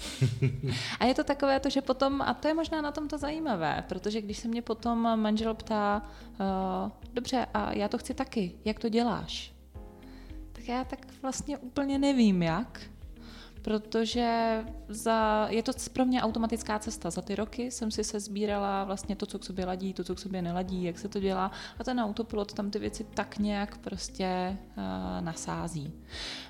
A 0.99 1.05
je 1.05 1.13
to 1.13 1.23
takové 1.23 1.59
to, 1.59 1.69
že 1.69 1.81
potom, 1.81 2.21
a 2.21 2.33
to 2.33 2.47
je 2.47 2.53
možná 2.53 2.81
na 2.81 2.91
tom 2.91 3.07
to 3.07 3.17
zajímavé, 3.17 3.83
protože 3.89 4.21
když 4.21 4.37
se 4.37 4.47
mě 4.47 4.61
potom 4.61 5.21
manžel 5.21 5.53
ptá, 5.53 6.01
uh, 6.39 6.91
dobře, 7.13 7.45
a 7.53 7.73
já 7.73 7.87
to 7.87 7.97
chci 7.97 8.13
taky, 8.13 8.51
jak 8.65 8.79
to 8.79 8.89
děláš? 8.89 9.53
Tak 10.51 10.67
já 10.67 10.83
tak 10.83 10.99
vlastně 11.21 11.57
úplně 11.57 11.99
nevím, 11.99 12.43
jak 12.43 12.81
protože 13.67 14.63
za, 14.87 15.47
je 15.49 15.63
to 15.63 15.71
pro 15.93 16.05
mě 16.05 16.21
automatická 16.21 16.79
cesta. 16.79 17.09
Za 17.09 17.21
ty 17.21 17.35
roky 17.35 17.71
jsem 17.71 17.91
si 17.91 18.03
se 18.03 18.19
sbírala 18.19 18.83
vlastně 18.83 19.15
to, 19.15 19.25
co 19.25 19.39
k 19.39 19.43
sobě 19.43 19.65
ladí, 19.65 19.93
to, 19.93 20.03
co 20.03 20.15
k 20.15 20.19
sobě 20.19 20.41
neladí, 20.41 20.83
jak 20.83 20.99
se 20.99 21.07
to 21.07 21.19
dělá 21.19 21.51
a 21.79 21.83
ten 21.83 21.99
autopilot 21.99 22.53
tam 22.53 22.71
ty 22.71 22.79
věci 22.79 23.03
tak 23.13 23.37
nějak 23.37 23.77
prostě 23.77 24.57
uh, 24.77 24.83
nasází. 25.25 25.93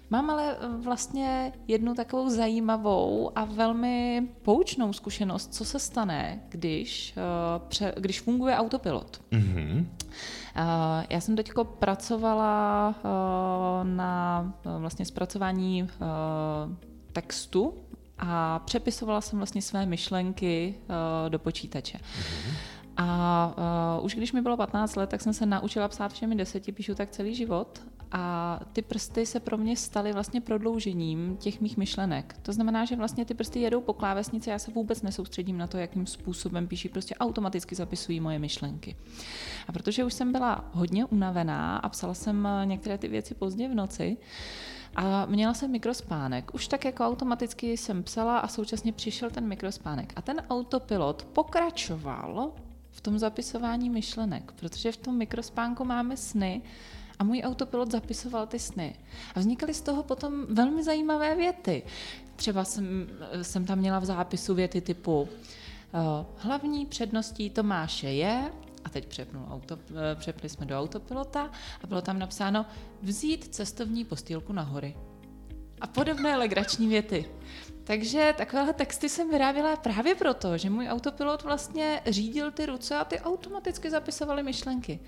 Mám 0.09 0.29
ale 0.29 0.55
eh, 0.55 0.67
vlastně 0.77 1.53
jednu 1.67 1.95
takovou 1.95 2.29
zajímavou 2.29 3.31
a 3.35 3.45
velmi 3.45 4.27
poučnou 4.41 4.93
zkušenost, 4.93 5.53
co 5.53 5.65
se 5.65 5.79
stane, 5.79 6.41
když, 6.49 7.15
uh, 7.17 7.67
pře, 7.67 7.93
když 7.97 8.21
funguje 8.21 8.55
autopilot. 8.55 9.21
Mm-hmm. 9.31 9.79
Uh, 9.79 11.05
já 11.09 11.21
jsem 11.21 11.35
teď 11.35 11.51
pracovala 11.79 12.89
uh, 12.89 13.87
na 13.87 14.53
vlastně 14.77 15.05
zpracování 15.05 15.89
textu 17.17 17.73
a 18.17 18.59
přepisovala 18.59 19.21
jsem 19.21 19.39
vlastně 19.39 19.61
své 19.61 19.85
myšlenky 19.85 20.75
uh, 20.77 21.29
do 21.29 21.39
počítače. 21.39 21.97
Mm-hmm. 21.97 22.53
A 22.97 23.97
uh, 23.97 24.05
už 24.05 24.15
když 24.15 24.31
mi 24.31 24.41
bylo 24.41 24.57
15 24.57 24.95
let, 24.95 25.09
tak 25.09 25.21
jsem 25.21 25.33
se 25.33 25.45
naučila 25.45 25.87
psát 25.87 26.13
všemi 26.13 26.35
deseti, 26.35 26.71
píšu 26.71 26.95
tak 26.95 27.09
celý 27.09 27.35
život. 27.35 27.81
A 28.11 28.59
ty 28.73 28.81
prsty 28.81 29.25
se 29.25 29.39
pro 29.39 29.57
mě 29.57 29.77
staly 29.77 30.13
vlastně 30.13 30.41
prodloužením 30.41 31.37
těch 31.37 31.61
mých 31.61 31.77
myšlenek. 31.77 32.39
To 32.41 32.53
znamená, 32.53 32.85
že 32.85 32.95
vlastně 32.95 33.25
ty 33.25 33.33
prsty 33.33 33.59
jedou 33.59 33.81
po 33.81 33.93
klávesnici, 33.93 34.49
já 34.49 34.59
se 34.59 34.71
vůbec 34.71 35.01
nesoustředím 35.01 35.57
na 35.57 35.67
to, 35.67 35.77
jakým 35.77 36.05
způsobem 36.05 36.67
píší, 36.67 36.89
prostě 36.89 37.15
automaticky 37.15 37.75
zapisují 37.75 38.19
moje 38.19 38.39
myšlenky. 38.39 38.95
A 39.67 39.71
protože 39.71 40.03
už 40.03 40.13
jsem 40.13 40.31
byla 40.31 40.69
hodně 40.73 41.05
unavená 41.05 41.77
a 41.77 41.89
psala 41.89 42.13
jsem 42.13 42.47
některé 42.63 42.97
ty 42.97 43.07
věci 43.07 43.35
pozdě 43.35 43.67
v 43.67 43.75
noci, 43.75 44.17
a 44.97 45.25
měla 45.25 45.53
jsem 45.53 45.71
mikrospánek. 45.71 46.53
Už 46.53 46.67
tak 46.67 46.85
jako 46.85 47.03
automaticky 47.03 47.77
jsem 47.77 48.03
psala 48.03 48.39
a 48.39 48.47
současně 48.47 48.93
přišel 48.93 49.29
ten 49.29 49.47
mikrospánek. 49.47 50.13
A 50.15 50.21
ten 50.21 50.41
autopilot 50.49 51.25
pokračoval 51.33 52.51
v 52.91 53.01
tom 53.01 53.19
zapisování 53.19 53.89
myšlenek, 53.89 54.51
protože 54.51 54.91
v 54.91 54.97
tom 54.97 55.17
mikrospánku 55.17 55.85
máme 55.85 56.17
sny 56.17 56.61
a 57.19 57.23
můj 57.23 57.41
autopilot 57.45 57.91
zapisoval 57.91 58.47
ty 58.47 58.59
sny. 58.59 58.95
A 59.35 59.39
vznikaly 59.39 59.73
z 59.73 59.81
toho 59.81 60.03
potom 60.03 60.45
velmi 60.49 60.83
zajímavé 60.83 61.35
věty. 61.35 61.83
Třeba 62.35 62.63
jsem, 62.63 63.07
jsem 63.41 63.65
tam 63.65 63.79
měla 63.79 63.99
v 63.99 64.05
zápisu 64.05 64.55
věty 64.55 64.81
typu 64.81 65.29
eh, 65.29 66.25
hlavní 66.37 66.85
předností 66.85 67.49
Tomáše 67.49 68.09
je, 68.09 68.51
a 68.87 68.89
teď 68.89 69.05
přepnul 69.05 69.45
auto, 69.49 69.77
eh, 69.89 70.15
přepli 70.15 70.49
jsme 70.49 70.65
do 70.65 70.79
autopilota 70.79 71.51
a 71.83 71.87
bylo 71.87 72.01
tam 72.01 72.19
napsáno 72.19 72.65
vzít 73.01 73.55
cestovní 73.55 74.05
postýlku 74.05 74.53
na 74.53 74.61
hory. 74.61 74.95
A 75.81 75.87
podobné 75.87 76.37
legrační 76.37 76.87
věty. 76.87 77.25
Takže 77.83 78.33
takovéhle 78.37 78.73
texty 78.73 79.09
jsem 79.09 79.29
vyráběla 79.29 79.75
právě 79.75 80.15
proto, 80.15 80.57
že 80.57 80.69
můj 80.69 80.89
autopilot 80.89 81.43
vlastně 81.43 82.01
řídil 82.05 82.51
ty 82.51 82.65
ruce 82.65 82.95
a 82.95 83.05
ty 83.05 83.19
automaticky 83.19 83.89
zapisovaly 83.89 84.43
myšlenky. 84.43 84.99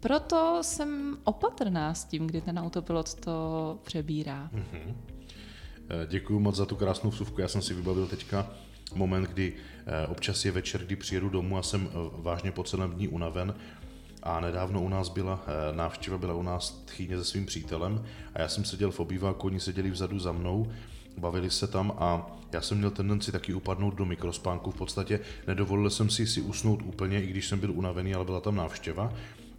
Proto 0.00 0.58
jsem 0.62 1.18
opatrná 1.24 1.94
s 1.94 2.04
tím, 2.04 2.26
kdy 2.26 2.40
ten 2.40 2.58
autopilot 2.58 3.14
to 3.14 3.78
přebírá. 3.82 4.50
Mm-hmm. 4.54 4.94
Děkuji 6.06 6.40
moc 6.40 6.56
za 6.56 6.66
tu 6.66 6.76
krásnou 6.76 7.10
vsuvku. 7.10 7.40
Já 7.40 7.48
jsem 7.48 7.62
si 7.62 7.74
vybavil 7.74 8.06
teďka 8.06 8.50
moment, 8.94 9.28
kdy 9.28 9.52
eh, 9.86 10.06
občas 10.06 10.44
je 10.44 10.50
večer, 10.50 10.84
kdy 10.84 10.96
přijedu 10.96 11.28
domů 11.28 11.58
a 11.58 11.62
jsem 11.62 11.88
vážně 12.18 12.52
po 12.52 12.64
celém 12.64 12.90
dní 12.90 13.08
unaven. 13.08 13.54
A 14.22 14.40
nedávno 14.40 14.82
u 14.82 14.88
nás 14.88 15.08
byla 15.08 15.44
návštěva, 15.72 16.18
byla 16.18 16.34
u 16.34 16.42
nás 16.42 16.82
tchýně 16.84 17.18
se 17.18 17.24
svým 17.24 17.46
přítelem 17.46 18.04
a 18.34 18.40
já 18.40 18.48
jsem 18.48 18.64
seděl 18.64 18.90
v 18.90 19.00
obýváku, 19.00 19.46
oni 19.46 19.60
seděli 19.60 19.90
vzadu 19.90 20.18
za 20.18 20.32
mnou, 20.32 20.72
bavili 21.18 21.50
se 21.50 21.66
tam 21.66 21.92
a 21.98 22.36
já 22.52 22.60
jsem 22.60 22.78
měl 22.78 22.90
tendenci 22.90 23.32
taky 23.32 23.54
upadnout 23.54 23.94
do 23.94 24.04
mikrospánku, 24.04 24.70
v 24.70 24.76
podstatě 24.76 25.20
nedovolil 25.46 25.90
jsem 25.90 26.10
si 26.10 26.26
si 26.26 26.40
usnout 26.40 26.82
úplně, 26.82 27.22
i 27.22 27.26
když 27.26 27.48
jsem 27.48 27.60
byl 27.60 27.72
unavený, 27.72 28.14
ale 28.14 28.24
byla 28.24 28.40
tam 28.40 28.56
návštěva 28.56 29.12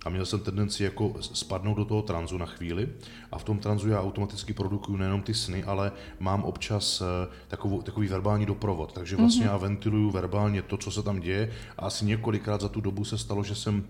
a 0.05 0.09
měl 0.09 0.25
jsem 0.25 0.39
tendenci 0.39 0.83
jako 0.83 1.13
spadnout 1.19 1.77
do 1.77 1.85
toho 1.85 2.01
tranzu 2.01 2.37
na 2.37 2.45
chvíli. 2.45 2.89
A 3.31 3.37
v 3.37 3.43
tom 3.43 3.59
tranzu 3.59 3.89
já 3.89 4.01
automaticky 4.01 4.53
produkuju 4.53 4.97
nejenom 4.97 5.21
ty 5.21 5.33
sny, 5.33 5.63
ale 5.63 5.91
mám 6.19 6.43
občas 6.43 7.01
eh, 7.01 7.27
takovou, 7.47 7.81
takový 7.81 8.07
verbální 8.07 8.45
doprovod, 8.45 8.93
takže 8.93 9.15
vlastně 9.15 9.45
mm-hmm. 9.45 9.51
já 9.51 9.57
ventiluju 9.57 10.11
verbálně 10.11 10.61
to, 10.61 10.77
co 10.77 10.91
se 10.91 11.03
tam 11.03 11.19
děje. 11.19 11.51
A 11.77 11.85
asi 11.85 12.05
několikrát 12.05 12.61
za 12.61 12.69
tu 12.69 12.81
dobu 12.81 13.05
se 13.05 13.17
stalo, 13.17 13.43
že 13.43 13.55
jsem 13.55 13.83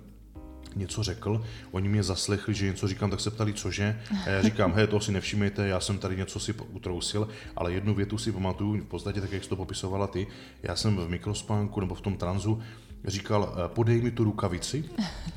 něco 0.75 1.03
řekl, 1.03 1.41
oni 1.71 1.89
mě 1.89 2.03
zaslechli, 2.03 2.53
že 2.53 2.65
něco 2.65 2.87
říkám, 2.87 3.09
tak 3.09 3.19
se 3.19 3.31
ptali, 3.31 3.53
cože. 3.53 4.01
A 4.25 4.29
já 4.29 4.41
říkám, 4.41 4.73
hej, 4.73 4.87
to 4.87 4.99
si 4.99 5.11
nevšimejte, 5.11 5.67
já 5.67 5.79
jsem 5.79 5.97
tady 5.97 6.17
něco 6.17 6.39
si 6.39 6.53
utrousil, 6.53 7.27
ale 7.55 7.73
jednu 7.73 7.93
větu 7.93 8.17
si 8.17 8.31
pamatuju, 8.31 8.81
v 8.81 8.85
podstatě 8.85 9.21
tak, 9.21 9.31
jak 9.31 9.43
jsi 9.43 9.49
to 9.49 9.55
popisovala 9.55 10.07
ty, 10.07 10.27
já 10.63 10.75
jsem 10.75 10.97
v 10.97 11.09
mikrospánku 11.09 11.79
nebo 11.79 11.95
v 11.95 12.01
tom 12.01 12.17
tranzu 12.17 12.61
říkal, 13.05 13.53
eh, 13.53 13.67
podej 13.67 14.01
mi 14.01 14.11
tu 14.11 14.23
rukavici, 14.23 14.83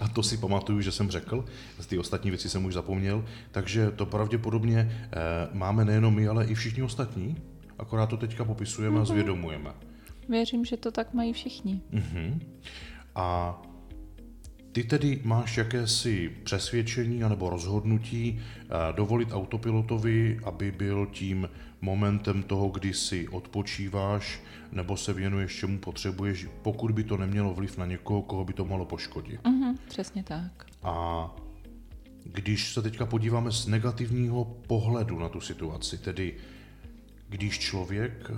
a 0.00 0.08
to 0.08 0.22
si 0.22 0.36
pamatuju, 0.36 0.80
že 0.80 0.92
jsem 0.92 1.10
řekl, 1.10 1.44
z 1.80 1.86
ty 1.86 1.98
ostatní 1.98 2.30
věci 2.30 2.48
jsem 2.48 2.64
už 2.64 2.74
zapomněl, 2.74 3.24
takže 3.50 3.90
to 3.90 4.06
pravděpodobně 4.06 4.78
eh, 5.02 5.08
máme 5.52 5.84
nejenom 5.84 6.14
my, 6.14 6.28
ale 6.28 6.44
i 6.44 6.54
všichni 6.54 6.82
ostatní, 6.82 7.36
akorát 7.78 8.06
to 8.06 8.16
teďka 8.16 8.44
popisujeme 8.44 8.96
mm-hmm. 8.96 9.00
a 9.00 9.04
mhm. 9.04 9.12
zvědomujeme. 9.12 9.70
Věřím, 10.28 10.64
že 10.64 10.76
to 10.76 10.90
tak 10.90 11.14
mají 11.14 11.32
všichni. 11.32 11.80
Mm-hmm. 11.92 12.40
A 13.14 13.58
ty 14.72 14.84
tedy 14.84 15.20
máš 15.24 15.56
jakési 15.56 16.30
přesvědčení 16.44 17.18
nebo 17.18 17.50
rozhodnutí 17.50 18.40
eh, 18.40 18.68
dovolit 18.92 19.28
autopilotovi, 19.32 20.38
aby 20.44 20.70
byl 20.70 21.06
tím 21.12 21.48
momentem 21.82 22.42
toho, 22.42 22.68
kdy 22.68 22.94
si 22.94 23.28
odpočíváš 23.28 24.40
nebo 24.72 24.96
se 24.96 25.12
věnuješ 25.12 25.58
čemu 25.58 25.78
potřebuješ, 25.78 26.46
pokud 26.62 26.90
by 26.90 27.04
to 27.04 27.16
nemělo 27.16 27.54
vliv 27.54 27.78
na 27.78 27.86
někoho, 27.86 28.22
koho 28.22 28.44
by 28.44 28.52
to 28.52 28.64
mohlo 28.64 28.84
poškodit. 28.84 29.42
Mm-hmm, 29.42 29.76
přesně 29.88 30.22
tak. 30.22 30.66
A 30.82 31.26
když 32.24 32.72
se 32.72 32.82
teďka 32.82 33.06
podíváme 33.06 33.52
z 33.52 33.66
negativního 33.66 34.44
pohledu 34.44 35.18
na 35.18 35.28
tu 35.28 35.40
situaci, 35.40 35.98
tedy 35.98 36.34
když 37.28 37.58
člověk 37.58 38.30
eh, 38.30 38.34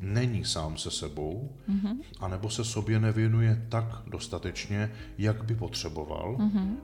není 0.00 0.44
sám 0.44 0.76
se 0.76 0.90
sebou, 0.90 1.52
mm-hmm. 1.68 1.96
anebo 2.20 2.50
se 2.50 2.64
sobě 2.64 3.00
nevěnuje 3.00 3.66
tak 3.68 4.02
dostatečně, 4.06 4.92
jak 5.18 5.44
by 5.44 5.54
potřeboval. 5.54 6.36
Mm-hmm. 6.36 6.76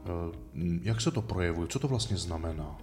Jak 0.83 1.00
se 1.00 1.11
to 1.11 1.23
projevuje? 1.23 1.69
Co 1.69 1.78
to 1.78 1.88
vlastně 1.88 2.16
znamená? 2.16 2.78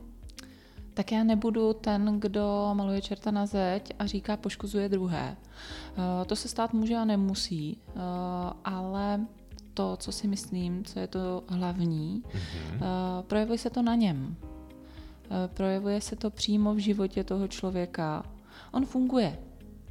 Tak 0.98 1.12
já 1.12 1.24
nebudu 1.24 1.74
ten, 1.74 2.20
kdo 2.20 2.72
maluje 2.74 3.02
čerta 3.02 3.32
na 3.32 3.46
zeď 3.46 3.94
a 4.00 4.06
říká 4.06 4.38
poškozuje 4.38 4.90
druhé. 4.90 5.38
Eh, 5.38 6.26
to 6.26 6.36
se 6.36 6.48
stát 6.48 6.74
může 6.74 6.96
a 6.96 7.06
nemusí, 7.06 7.78
eh, 7.88 8.00
ale 8.66 9.26
to, 9.74 9.98
co 9.98 10.12
si 10.12 10.28
myslím, 10.28 10.84
co 10.84 11.00
je 11.00 11.08
to 11.08 11.44
hlavní, 11.48 12.24
mm-hmm. 12.24 13.24
projevuje 13.28 13.58
se 13.58 13.70
to 13.70 13.82
na 13.82 13.96
něm. 13.96 14.36
Projevuje 15.48 16.02
se 16.02 16.16
to 16.16 16.30
přímo 16.30 16.74
v 16.74 16.78
životě 16.78 17.24
toho 17.24 17.48
člověka. 17.48 18.24
On 18.72 18.86
funguje 18.86 19.38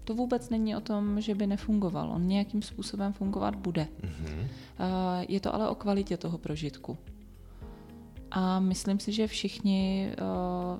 to 0.05 0.15
vůbec 0.15 0.51
není 0.51 0.77
o 0.77 0.81
tom, 0.81 1.21
že 1.21 1.35
by 1.35 1.47
nefungoval. 1.47 2.13
On 2.13 2.29
nějakým 2.29 2.63
způsobem 2.63 3.13
fungovat 3.13 3.57
bude. 3.57 3.89
Mm-hmm. 4.03 4.47
Je 5.29 5.41
to 5.41 5.55
ale 5.55 5.69
o 5.69 5.75
kvalitě 5.75 6.17
toho 6.17 6.39
prožitku. 6.39 6.97
A 8.31 8.61
myslím 8.61 9.01
si, 9.01 9.13
že 9.13 9.27
všichni 9.27 10.13
uh, 10.21 10.27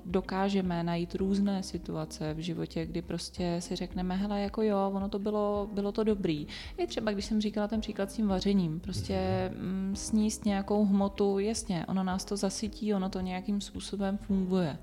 dokážeme 0.05 0.83
najít 0.83 1.15
různé 1.15 1.63
situace 1.63 2.33
v 2.33 2.39
životě, 2.39 2.85
kdy 2.85 3.01
prostě 3.01 3.57
si 3.59 3.75
řekneme, 3.75 4.15
hele, 4.15 4.41
jako 4.41 4.61
jo, 4.61 4.91
ono 4.93 5.09
to 5.09 5.19
bylo, 5.19 5.69
bylo 5.73 5.91
to 5.91 6.03
dobrý. 6.03 6.47
I 6.77 6.87
třeba, 6.87 7.11
když 7.11 7.25
jsem 7.25 7.41
říkala 7.41 7.67
ten 7.67 7.81
příklad 7.81 8.11
s 8.11 8.13
tím 8.13 8.27
vařením, 8.27 8.79
prostě 8.79 9.51
mm, 9.59 9.95
sníst 9.95 10.45
nějakou 10.45 10.85
hmotu, 10.85 11.39
jasně, 11.39 11.85
ono 11.85 12.03
nás 12.03 12.25
to 12.25 12.37
zasytí, 12.37 12.93
ono 12.93 13.09
to 13.09 13.19
nějakým 13.19 13.61
způsobem 13.61 14.17
funguje. 14.17 14.77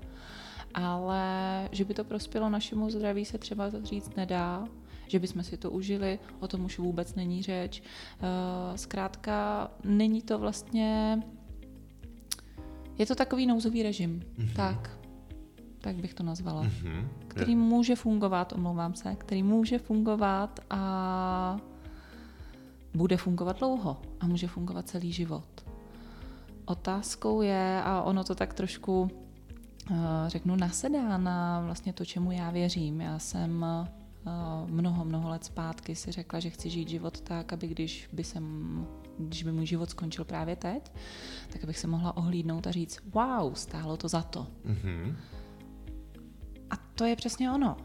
Ale 0.73 1.69
že 1.71 1.85
by 1.85 1.93
to 1.93 2.03
prospělo 2.03 2.49
našemu 2.49 2.89
zdraví, 2.89 3.25
se 3.25 3.37
třeba 3.37 3.71
říct 3.83 4.15
nedá, 4.15 4.67
že 5.07 5.19
bychom 5.19 5.43
si 5.43 5.57
to 5.57 5.71
užili, 5.71 6.19
o 6.39 6.47
tom 6.47 6.65
už 6.65 6.79
vůbec 6.79 7.15
není 7.15 7.43
řeč. 7.43 7.81
Uh, 7.81 8.75
zkrátka, 8.75 9.71
není 9.83 10.21
to 10.21 10.39
vlastně 10.39 11.21
je 12.97 13.05
to 13.05 13.15
takový 13.15 13.45
nouzový 13.45 13.83
režim. 13.83 14.19
Mm-hmm. 14.19 14.55
Tak. 14.55 14.97
Tak 15.81 15.95
bych 15.95 16.13
to 16.13 16.23
nazvala. 16.23 16.63
Mm-hmm. 16.63 17.07
Který 17.27 17.51
je. 17.51 17.57
může 17.57 17.95
fungovat, 17.95 18.53
omlouvám 18.53 18.93
se, 18.93 19.15
který 19.15 19.43
může 19.43 19.77
fungovat 19.77 20.59
a 20.69 21.57
bude 22.93 23.17
fungovat 23.17 23.59
dlouho 23.59 24.01
a 24.19 24.27
může 24.27 24.47
fungovat 24.47 24.87
celý 24.87 25.11
život. 25.11 25.65
Otázkou 26.65 27.41
je, 27.41 27.81
a 27.83 28.01
ono 28.01 28.23
to 28.23 28.35
tak 28.35 28.53
trošku 28.53 29.11
eh, 29.91 29.95
řeknu, 30.27 30.55
nasedá 30.55 31.17
na 31.17 31.61
vlastně 31.65 31.93
to, 31.93 32.05
čemu 32.05 32.31
já 32.31 32.51
věřím. 32.51 33.01
Já 33.01 33.19
jsem 33.19 33.65
Eh, 34.27 34.71
mnoho, 34.71 35.05
mnoho 35.05 35.29
let 35.29 35.43
zpátky 35.45 35.95
si 35.95 36.11
řekla, 36.11 36.39
že 36.39 36.49
chci 36.49 36.69
žít 36.69 36.89
život 36.89 37.21
tak, 37.21 37.53
aby 37.53 37.67
když 37.67 38.09
by, 38.13 38.23
jsem, 38.23 38.87
když 39.17 39.43
by 39.43 39.51
můj 39.51 39.65
život 39.65 39.89
skončil 39.89 40.25
právě 40.25 40.55
teď, 40.55 40.91
tak 41.49 41.63
abych 41.63 41.77
se 41.77 41.87
mohla 41.87 42.17
ohlídnout 42.17 42.67
a 42.67 42.71
říct, 42.71 42.99
wow, 43.13 43.53
stálo 43.53 43.97
to 43.97 44.07
za 44.07 44.21
to. 44.21 44.47
Mm-hmm. 44.65 45.15
A 46.69 46.77
to 46.77 47.05
je 47.05 47.15
přesně 47.15 47.51
ono. 47.51 47.77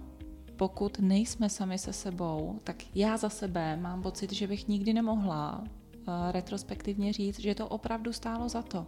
Pokud 0.57 0.99
nejsme 0.99 1.49
sami 1.49 1.79
se 1.79 1.93
sebou, 1.93 2.61
tak 2.65 2.77
já 2.95 3.17
za 3.17 3.29
sebe 3.29 3.77
mám 3.77 4.03
pocit, 4.03 4.33
že 4.33 4.47
bych 4.47 4.69
nikdy 4.69 4.93
nemohla 4.93 5.59
uh, 5.59 6.05
retrospektivně 6.31 7.13
říct, 7.13 7.41
že 7.41 7.55
to 7.55 7.69
opravdu 7.69 8.13
stálo 8.13 8.49
za 8.49 8.63
to. 8.63 8.87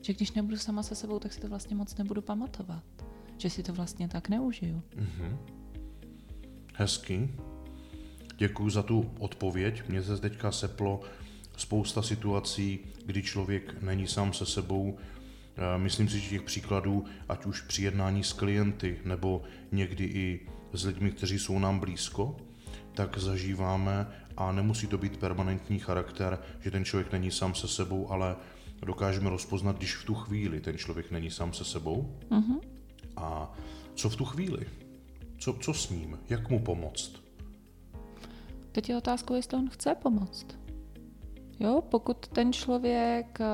Že 0.00 0.12
když 0.12 0.32
nebudu 0.32 0.56
sama 0.56 0.82
se 0.82 0.94
sebou, 0.94 1.18
tak 1.18 1.32
si 1.32 1.40
to 1.40 1.48
vlastně 1.48 1.76
moc 1.76 1.96
nebudu 1.96 2.22
pamatovat. 2.22 2.84
Že 3.38 3.50
si 3.50 3.62
to 3.62 3.72
vlastně 3.72 4.08
tak 4.08 4.28
neužiju. 4.28 4.82
Mm-hmm. 4.96 5.36
Hezky. 6.74 7.34
Děkuji 8.36 8.70
za 8.70 8.82
tu 8.82 9.10
odpověď. 9.18 9.88
Mně 9.88 10.02
se 10.02 10.18
teďka 10.18 10.52
seplo 10.52 11.00
spousta 11.56 12.02
situací, 12.02 12.78
kdy 13.06 13.22
člověk 13.22 13.82
není 13.82 14.06
sám 14.06 14.32
se 14.32 14.46
sebou. 14.46 14.98
Eh, 15.56 15.78
myslím 15.78 16.08
si, 16.08 16.20
že 16.20 16.30
těch 16.30 16.42
příkladů, 16.42 17.04
ať 17.28 17.46
už 17.46 17.60
při 17.60 17.82
jednání 17.82 18.24
s 18.24 18.32
klienty, 18.32 18.98
nebo 19.04 19.42
někdy 19.72 20.04
i 20.04 20.40
s 20.72 20.84
lidmi, 20.84 21.10
kteří 21.10 21.38
jsou 21.38 21.58
nám 21.58 21.78
blízko, 21.78 22.36
tak 22.94 23.18
zažíváme 23.18 24.06
a 24.36 24.52
nemusí 24.52 24.86
to 24.86 24.98
být 24.98 25.16
permanentní 25.16 25.78
charakter, 25.78 26.38
že 26.60 26.70
ten 26.70 26.84
člověk 26.84 27.12
není 27.12 27.30
sám 27.30 27.54
se 27.54 27.68
sebou, 27.68 28.10
ale 28.10 28.36
dokážeme 28.82 29.30
rozpoznat, 29.30 29.76
když 29.76 29.94
v 29.94 30.04
tu 30.04 30.14
chvíli 30.14 30.60
ten 30.60 30.78
člověk 30.78 31.10
není 31.10 31.30
sám 31.30 31.52
se 31.52 31.64
sebou. 31.64 32.18
Uh-huh. 32.30 32.60
A 33.16 33.52
co 33.94 34.10
v 34.10 34.16
tu 34.16 34.24
chvíli? 34.24 34.66
Co, 35.38 35.52
co 35.52 35.74
s 35.74 35.90
ním? 35.90 36.18
Jak 36.28 36.50
mu 36.50 36.58
pomoct? 36.58 37.12
Teď 38.72 38.88
je 38.88 38.96
otázkou, 38.96 39.34
jestli 39.34 39.58
on 39.58 39.70
chce 39.70 39.94
pomoct. 39.94 40.65
Jo, 41.60 41.82
pokud 41.88 42.26
ten 42.26 42.52
člověk 42.52 43.38
uh, 43.40 43.46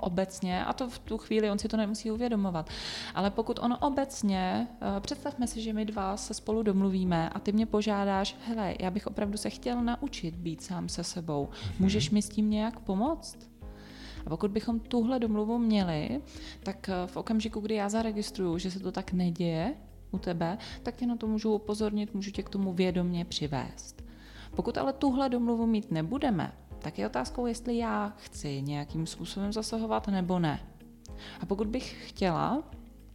obecně, 0.00 0.64
a 0.64 0.72
to 0.72 0.88
v 0.88 0.98
tu 0.98 1.18
chvíli 1.18 1.50
on 1.50 1.58
si 1.58 1.68
to 1.68 1.76
nemusí 1.76 2.10
uvědomovat, 2.10 2.70
ale 3.14 3.30
pokud 3.30 3.58
on 3.62 3.76
obecně, 3.80 4.68
uh, 4.70 5.00
představme 5.00 5.46
si, 5.46 5.62
že 5.62 5.72
my 5.72 5.84
dva 5.84 6.16
se 6.16 6.34
spolu 6.34 6.62
domluvíme 6.62 7.28
a 7.30 7.38
ty 7.38 7.52
mě 7.52 7.66
požádáš, 7.66 8.36
hele, 8.46 8.74
já 8.80 8.90
bych 8.90 9.06
opravdu 9.06 9.38
se 9.38 9.50
chtěl 9.50 9.82
naučit 9.82 10.34
být 10.36 10.62
sám 10.62 10.88
se 10.88 11.04
sebou, 11.04 11.48
mm-hmm. 11.52 11.72
můžeš 11.78 12.10
mi 12.10 12.22
s 12.22 12.28
tím 12.28 12.50
nějak 12.50 12.80
pomoct? 12.80 13.38
A 14.26 14.28
pokud 14.28 14.50
bychom 14.50 14.80
tuhle 14.80 15.18
domluvu 15.18 15.58
měli, 15.58 16.22
tak 16.62 16.88
uh, 16.88 17.10
v 17.10 17.16
okamžiku, 17.16 17.60
kdy 17.60 17.74
já 17.74 17.88
zaregistruju, 17.88 18.58
že 18.58 18.70
se 18.70 18.80
to 18.80 18.92
tak 18.92 19.12
neděje, 19.12 19.74
u 20.10 20.18
tebe, 20.18 20.58
tak 20.82 20.96
tě 20.96 21.06
na 21.06 21.16
to 21.16 21.26
můžu 21.26 21.54
upozornit, 21.54 22.14
můžu 22.14 22.30
tě 22.30 22.42
k 22.42 22.48
tomu 22.48 22.72
vědomě 22.72 23.24
přivést. 23.24 24.04
Pokud 24.56 24.78
ale 24.78 24.92
tuhle 24.92 25.28
domluvu 25.28 25.66
mít 25.66 25.90
nebudeme, 25.90 26.52
tak 26.78 26.98
je 26.98 27.06
otázkou, 27.06 27.46
jestli 27.46 27.76
já 27.76 28.12
chci 28.16 28.62
nějakým 28.62 29.06
způsobem 29.06 29.52
zasahovat 29.52 30.08
nebo 30.08 30.38
ne. 30.38 30.60
A 31.40 31.46
pokud 31.46 31.66
bych 31.66 32.08
chtěla, 32.08 32.62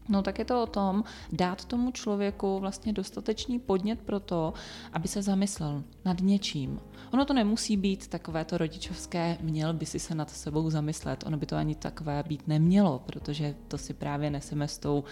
No 0.10 0.22
tak 0.22 0.40
je 0.40 0.46
to 0.46 0.64
o 0.64 0.66
tom 0.66 1.04
dát 1.32 1.66
tomu 1.66 1.92
člověku 1.92 2.60
vlastně 2.60 2.94
dostatečný 2.94 3.60
podnět 3.60 4.00
pro 4.00 4.20
to, 4.20 4.54
aby 4.94 5.08
se 5.08 5.22
zamyslel 5.22 5.84
nad 6.06 6.22
něčím. 6.22 6.80
Ono 7.14 7.26
to 7.26 7.34
nemusí 7.34 7.78
být 7.78 8.08
takové 8.08 8.46
to 8.46 8.58
rodičovské, 8.58 9.38
měl 9.42 9.74
by 9.74 9.86
si 9.86 10.00
se 10.00 10.16
nad 10.16 10.30
sebou 10.30 10.70
zamyslet. 10.70 11.24
Ono 11.28 11.38
by 11.38 11.46
to 11.46 11.56
ani 11.56 11.76
takové 11.76 12.24
být 12.28 12.48
nemělo, 12.48 13.00
protože 13.06 13.56
to 13.68 13.78
si 13.78 13.94
právě 13.94 14.30
neseme 14.30 14.68
s 14.68 14.78
tou 14.78 15.04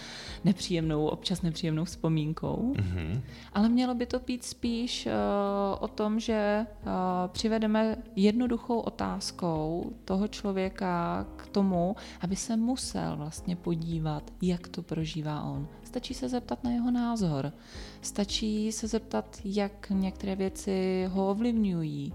nepříjemnou, 0.44 1.08
občas 1.08 1.42
nepříjemnou 1.42 1.86
vzpomínkou. 1.86 2.74
Mm-hmm. 2.76 3.22
Ale 3.54 3.70
mělo 3.70 3.96
by 3.96 4.06
to 4.06 4.20
být 4.20 4.44
spíš 4.44 5.06
uh, 5.06 5.12
o 5.80 5.88
tom, 5.88 6.20
že 6.20 6.66
uh, 6.70 6.92
přivedeme 7.28 7.98
jednoduchou 8.16 8.80
otázkou 8.80 9.94
toho 10.06 10.28
člověka 10.28 11.26
k 11.36 11.48
tomu, 11.48 11.96
aby 12.22 12.36
se 12.36 12.58
musel 12.58 13.16
vlastně 13.16 13.56
podívat, 13.56 14.32
jak 14.42 14.68
to 14.68 14.81
prožívá 14.84 15.44
on. 15.44 15.68
Stačí 15.84 16.14
se 16.14 16.30
zeptat 16.30 16.64
na 16.64 16.72
jeho 16.72 16.92
názor. 16.92 17.54
Stačí 18.02 18.72
se 18.72 18.88
zeptat, 18.88 19.42
jak 19.44 19.90
některé 19.90 20.36
věci 20.36 21.06
ho 21.10 21.32
ovlivňují. 21.32 22.14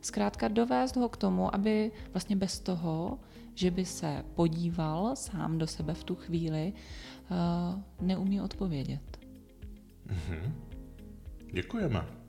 Zkrátka 0.00 0.48
dovést 0.48 0.96
ho 0.96 1.08
k 1.08 1.16
tomu, 1.16 1.54
aby 1.54 1.92
vlastně 2.12 2.36
bez 2.36 2.60
toho, 2.60 3.18
že 3.54 3.70
by 3.70 3.84
se 3.84 4.24
podíval 4.34 5.16
sám 5.16 5.58
do 5.58 5.66
sebe 5.66 5.94
v 5.94 6.04
tu 6.04 6.14
chvíli, 6.14 6.72
uh, 7.30 8.06
neumí 8.06 8.40
odpovědět. 8.40 9.18
Mm-hmm. 10.06 10.52
Děkujeme. 11.52 12.25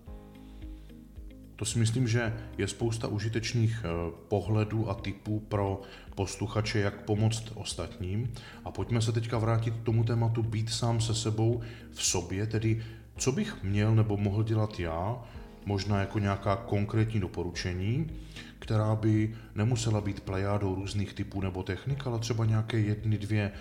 To 1.57 1.65
si 1.65 1.79
myslím, 1.79 2.07
že 2.07 2.33
je 2.57 2.67
spousta 2.67 3.07
užitečných 3.07 3.81
eh, 3.83 4.11
pohledů 4.27 4.89
a 4.89 4.93
typů 4.93 5.39
pro 5.39 5.81
posluchače, 6.15 6.79
jak 6.79 7.01
pomoct 7.01 7.43
ostatním. 7.55 8.31
A 8.65 8.71
pojďme 8.71 9.01
se 9.01 9.11
teďka 9.11 9.37
vrátit 9.37 9.73
k 9.73 9.83
tomu 9.83 10.03
tématu 10.03 10.43
být 10.43 10.69
sám 10.69 11.01
se 11.01 11.15
sebou 11.15 11.61
v 11.91 12.03
sobě, 12.03 12.47
tedy 12.47 12.83
co 13.17 13.31
bych 13.31 13.63
měl 13.63 13.95
nebo 13.95 14.17
mohl 14.17 14.43
dělat 14.43 14.79
já, 14.79 15.23
možná 15.65 15.99
jako 15.99 16.19
nějaká 16.19 16.55
konkrétní 16.55 17.19
doporučení, 17.19 18.11
která 18.59 18.95
by 18.95 19.35
nemusela 19.55 20.01
být 20.01 20.19
plejádou 20.19 20.75
různých 20.75 21.13
typů 21.13 21.41
nebo 21.41 21.63
technik, 21.63 22.07
ale 22.07 22.19
třeba 22.19 22.45
nějaké 22.45 22.79
jedny, 22.79 23.17
dvě, 23.17 23.51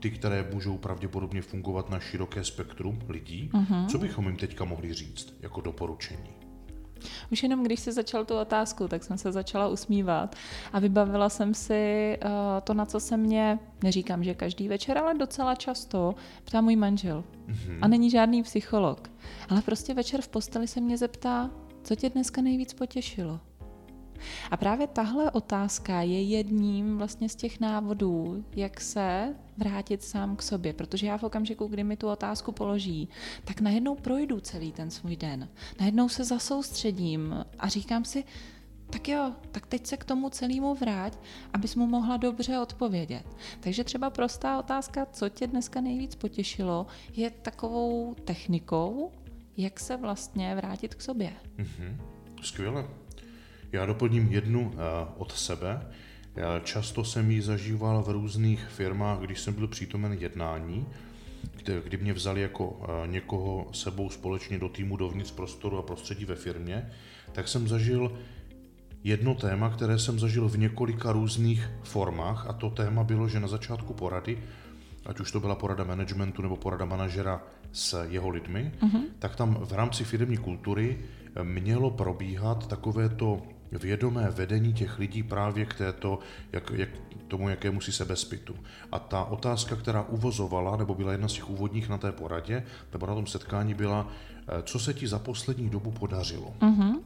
ty, 0.00 0.10
které 0.10 0.48
můžou 0.52 0.78
pravděpodobně 0.78 1.42
fungovat 1.42 1.90
na 1.90 2.00
široké 2.00 2.44
spektrum 2.44 2.98
lidí. 3.08 3.50
Uh-huh. 3.52 3.86
Co 3.86 3.98
bychom 3.98 4.26
jim 4.26 4.36
teďka 4.36 4.64
mohli 4.64 4.94
říct 4.94 5.34
jako 5.42 5.60
doporučení? 5.60 6.47
Už 7.32 7.42
jenom 7.42 7.64
když 7.64 7.80
si 7.80 7.92
začal 7.92 8.24
tu 8.24 8.38
otázku, 8.38 8.88
tak 8.88 9.04
jsem 9.04 9.18
se 9.18 9.32
začala 9.32 9.68
usmívat 9.68 10.36
a 10.72 10.78
vybavila 10.78 11.28
jsem 11.28 11.54
si 11.54 12.18
uh, 12.24 12.30
to, 12.64 12.74
na 12.74 12.86
co 12.86 13.00
se 13.00 13.16
mě, 13.16 13.58
neříkám, 13.82 14.24
že 14.24 14.34
každý 14.34 14.68
večer, 14.68 14.98
ale 14.98 15.14
docela 15.14 15.54
často 15.54 16.14
ptá 16.44 16.60
můj 16.60 16.76
manžel. 16.76 17.24
Mm-hmm. 17.48 17.78
A 17.82 17.88
není 17.88 18.10
žádný 18.10 18.42
psycholog. 18.42 19.10
Ale 19.48 19.62
prostě 19.62 19.94
večer 19.94 20.22
v 20.22 20.28
posteli 20.28 20.66
se 20.66 20.80
mě 20.80 20.98
zeptá, 20.98 21.50
co 21.82 21.94
tě 21.94 22.10
dneska 22.10 22.42
nejvíc 22.42 22.74
potěšilo. 22.74 23.40
A 24.50 24.56
právě 24.56 24.86
tahle 24.86 25.30
otázka 25.30 26.02
je 26.02 26.22
jedním 26.22 26.98
vlastně 26.98 27.28
z 27.28 27.34
těch 27.34 27.60
návodů, 27.60 28.44
jak 28.56 28.80
se 28.80 29.34
vrátit 29.56 30.02
sám 30.02 30.36
k 30.36 30.42
sobě, 30.42 30.72
protože 30.72 31.06
já 31.06 31.18
v 31.18 31.22
okamžiku, 31.22 31.66
kdy 31.66 31.84
mi 31.84 31.96
tu 31.96 32.08
otázku 32.08 32.52
položí, 32.52 33.08
tak 33.44 33.60
najednou 33.60 33.94
projdu 33.94 34.40
celý 34.40 34.72
ten 34.72 34.90
svůj 34.90 35.16
den. 35.16 35.48
Najednou 35.80 36.08
se 36.08 36.24
zasoustředím 36.24 37.44
a 37.58 37.68
říkám 37.68 38.04
si, 38.04 38.24
tak 38.90 39.08
jo, 39.08 39.32
tak 39.52 39.66
teď 39.66 39.86
se 39.86 39.96
k 39.96 40.04
tomu 40.04 40.30
celému 40.30 40.74
vrát, 40.74 41.20
abys 41.52 41.76
mu 41.76 41.86
mohla 41.86 42.16
dobře 42.16 42.58
odpovědět. 42.58 43.24
Takže 43.60 43.84
třeba 43.84 44.10
prostá 44.10 44.58
otázka, 44.58 45.06
co 45.06 45.28
tě 45.28 45.46
dneska 45.46 45.80
nejvíc 45.80 46.14
potěšilo, 46.14 46.86
je 47.12 47.30
takovou 47.30 48.14
technikou, 48.14 49.12
jak 49.56 49.80
se 49.80 49.96
vlastně 49.96 50.54
vrátit 50.54 50.94
k 50.94 51.02
sobě. 51.02 51.32
Mm-hmm. 51.58 51.96
Skvěle. 52.42 52.88
Já 53.72 53.86
doplním 53.86 54.32
jednu 54.32 54.60
uh, 54.60 54.74
od 55.16 55.32
sebe. 55.32 55.86
Já 56.36 56.58
často 56.58 57.04
jsem 57.04 57.30
ji 57.30 57.42
zažíval 57.42 58.02
v 58.02 58.08
různých 58.08 58.68
firmách, 58.68 59.18
když 59.18 59.40
jsem 59.40 59.54
byl 59.54 59.68
přítomen 59.68 60.12
jednání, 60.12 60.86
kde, 61.56 61.82
kdy 61.84 61.96
mě 61.96 62.12
vzali 62.12 62.40
jako 62.40 62.68
uh, 62.68 62.86
někoho 63.06 63.68
sebou 63.72 64.10
společně 64.10 64.58
do 64.58 64.68
týmu 64.68 64.96
dovnitř 64.96 65.30
prostoru 65.30 65.78
a 65.78 65.82
prostředí 65.82 66.24
ve 66.24 66.34
firmě, 66.34 66.90
tak 67.32 67.48
jsem 67.48 67.68
zažil 67.68 68.12
jedno 69.04 69.34
téma, 69.34 69.70
které 69.70 69.98
jsem 69.98 70.18
zažil 70.18 70.48
v 70.48 70.58
několika 70.58 71.12
různých 71.12 71.70
formách 71.82 72.46
a 72.46 72.52
to 72.52 72.70
téma 72.70 73.04
bylo, 73.04 73.28
že 73.28 73.40
na 73.40 73.48
začátku 73.48 73.94
porady, 73.94 74.38
ať 75.06 75.20
už 75.20 75.32
to 75.32 75.40
byla 75.40 75.54
porada 75.54 75.84
managementu 75.84 76.42
nebo 76.42 76.56
porada 76.56 76.84
manažera 76.84 77.42
s 77.72 78.06
jeho 78.08 78.28
lidmi, 78.28 78.72
uh-huh. 78.80 79.02
tak 79.18 79.36
tam 79.36 79.54
v 79.54 79.72
rámci 79.72 80.04
firmní 80.04 80.36
kultury 80.36 80.98
mělo 81.42 81.90
probíhat 81.90 82.66
takovéto 82.66 83.42
vědomé 83.72 84.30
vedení 84.30 84.72
těch 84.72 84.98
lidí 84.98 85.22
právě 85.22 85.66
k 85.66 85.74
této, 85.74 86.18
jak, 86.52 86.70
jak 86.70 86.88
tomu 87.28 87.48
jakému 87.48 87.80
si 87.80 87.92
sebezpitu. 87.92 88.56
A 88.92 88.98
ta 88.98 89.24
otázka, 89.24 89.76
která 89.76 90.02
uvozovala, 90.02 90.76
nebo 90.76 90.94
byla 90.94 91.12
jedna 91.12 91.28
z 91.28 91.32
těch 91.32 91.50
úvodních 91.50 91.88
na 91.88 91.98
té 91.98 92.12
poradě, 92.12 92.64
nebo 92.92 93.06
na 93.06 93.14
tom 93.14 93.26
setkání 93.26 93.74
byla, 93.74 94.08
eh, 94.48 94.62
co 94.62 94.78
se 94.78 94.94
ti 94.94 95.08
za 95.08 95.18
poslední 95.18 95.68
dobu 95.68 95.90
podařilo. 95.90 96.54
Uh-huh. 96.60 97.00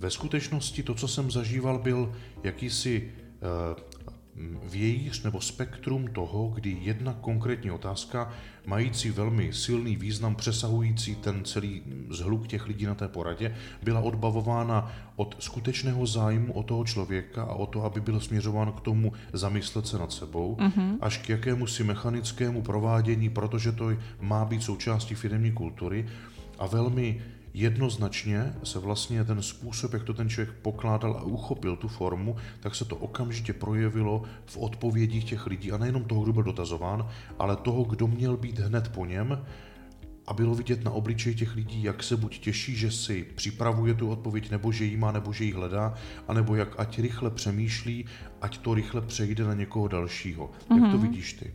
Ve 0.00 0.10
skutečnosti 0.10 0.82
to, 0.82 0.94
co 0.94 1.08
jsem 1.08 1.30
zažíval, 1.30 1.78
byl 1.78 2.14
jakýsi 2.42 3.12
eh, 3.12 4.02
vějíř 4.64 5.22
nebo 5.22 5.40
spektrum 5.40 6.08
toho, 6.08 6.48
kdy 6.48 6.78
jedna 6.80 7.12
konkrétní 7.20 7.70
otázka, 7.70 8.32
mající 8.66 9.10
velmi 9.10 9.52
silný 9.52 9.96
význam, 9.96 10.34
přesahující 10.34 11.14
ten 11.14 11.44
celý 11.44 11.82
zhluk 12.10 12.46
těch 12.46 12.66
lidí 12.66 12.86
na 12.86 12.94
té 12.94 13.08
poradě, 13.08 13.54
byla 13.82 14.00
odbavována 14.00 14.92
od 15.16 15.36
skutečného 15.38 16.06
zájmu 16.06 16.52
o 16.52 16.62
toho 16.62 16.84
člověka 16.84 17.42
a 17.42 17.52
o 17.52 17.66
to, 17.66 17.84
aby 17.84 18.00
byl 18.00 18.20
směřován 18.20 18.72
k 18.72 18.80
tomu 18.80 19.12
zamyslet 19.32 19.86
se 19.86 19.98
nad 19.98 20.12
sebou, 20.12 20.56
uh-huh. 20.60 20.96
až 21.00 21.18
k 21.18 21.28
jakému 21.28 21.66
si 21.66 21.84
mechanickému 21.84 22.62
provádění, 22.62 23.28
protože 23.28 23.72
to 23.72 23.90
má 24.20 24.44
být 24.44 24.62
součástí 24.62 25.14
firmní 25.14 25.52
kultury 25.52 26.06
a 26.58 26.66
velmi 26.66 27.22
jednoznačně 27.54 28.54
se 28.64 28.78
vlastně 28.78 29.24
ten 29.24 29.42
způsob, 29.42 29.92
jak 29.92 30.02
to 30.02 30.14
ten 30.14 30.28
člověk 30.28 30.56
pokládal 30.62 31.16
a 31.16 31.22
uchopil 31.22 31.76
tu 31.76 31.88
formu, 31.88 32.36
tak 32.60 32.74
se 32.74 32.84
to 32.84 32.96
okamžitě 32.96 33.52
projevilo 33.52 34.22
v 34.46 34.56
odpovědích 34.56 35.24
těch 35.24 35.46
lidí 35.46 35.72
a 35.72 35.78
nejenom 35.78 36.04
toho, 36.04 36.22
kdo 36.22 36.32
byl 36.32 36.42
dotazován, 36.42 37.08
ale 37.38 37.56
toho, 37.56 37.84
kdo 37.84 38.08
měl 38.08 38.36
být 38.36 38.58
hned 38.58 38.88
po 38.88 39.06
něm, 39.06 39.38
a 40.26 40.34
bylo 40.34 40.54
vidět 40.54 40.84
na 40.84 40.90
obličeji 40.90 41.34
těch 41.34 41.54
lidí, 41.54 41.82
jak 41.82 42.02
se 42.02 42.16
buď 42.16 42.38
těší, 42.38 42.76
že 42.76 42.90
si 42.90 43.26
připravuje 43.34 43.94
tu 43.94 44.10
odpověď, 44.10 44.50
nebo 44.50 44.72
že 44.72 44.84
jí 44.84 44.96
má, 44.96 45.12
nebo 45.12 45.32
že 45.32 45.44
ji 45.44 45.52
hledá, 45.52 45.94
anebo 46.28 46.54
jak 46.54 46.80
ať 46.80 46.98
rychle 46.98 47.30
přemýšlí, 47.30 48.04
ať 48.40 48.58
to 48.58 48.74
rychle 48.74 49.00
přejde 49.00 49.44
na 49.44 49.54
někoho 49.54 49.88
dalšího. 49.88 50.46
Mm-hmm. 50.46 50.82
Jak 50.82 50.92
to 50.92 50.98
mhm. 50.98 51.08
vidíš 51.08 51.32
ty? 51.32 51.54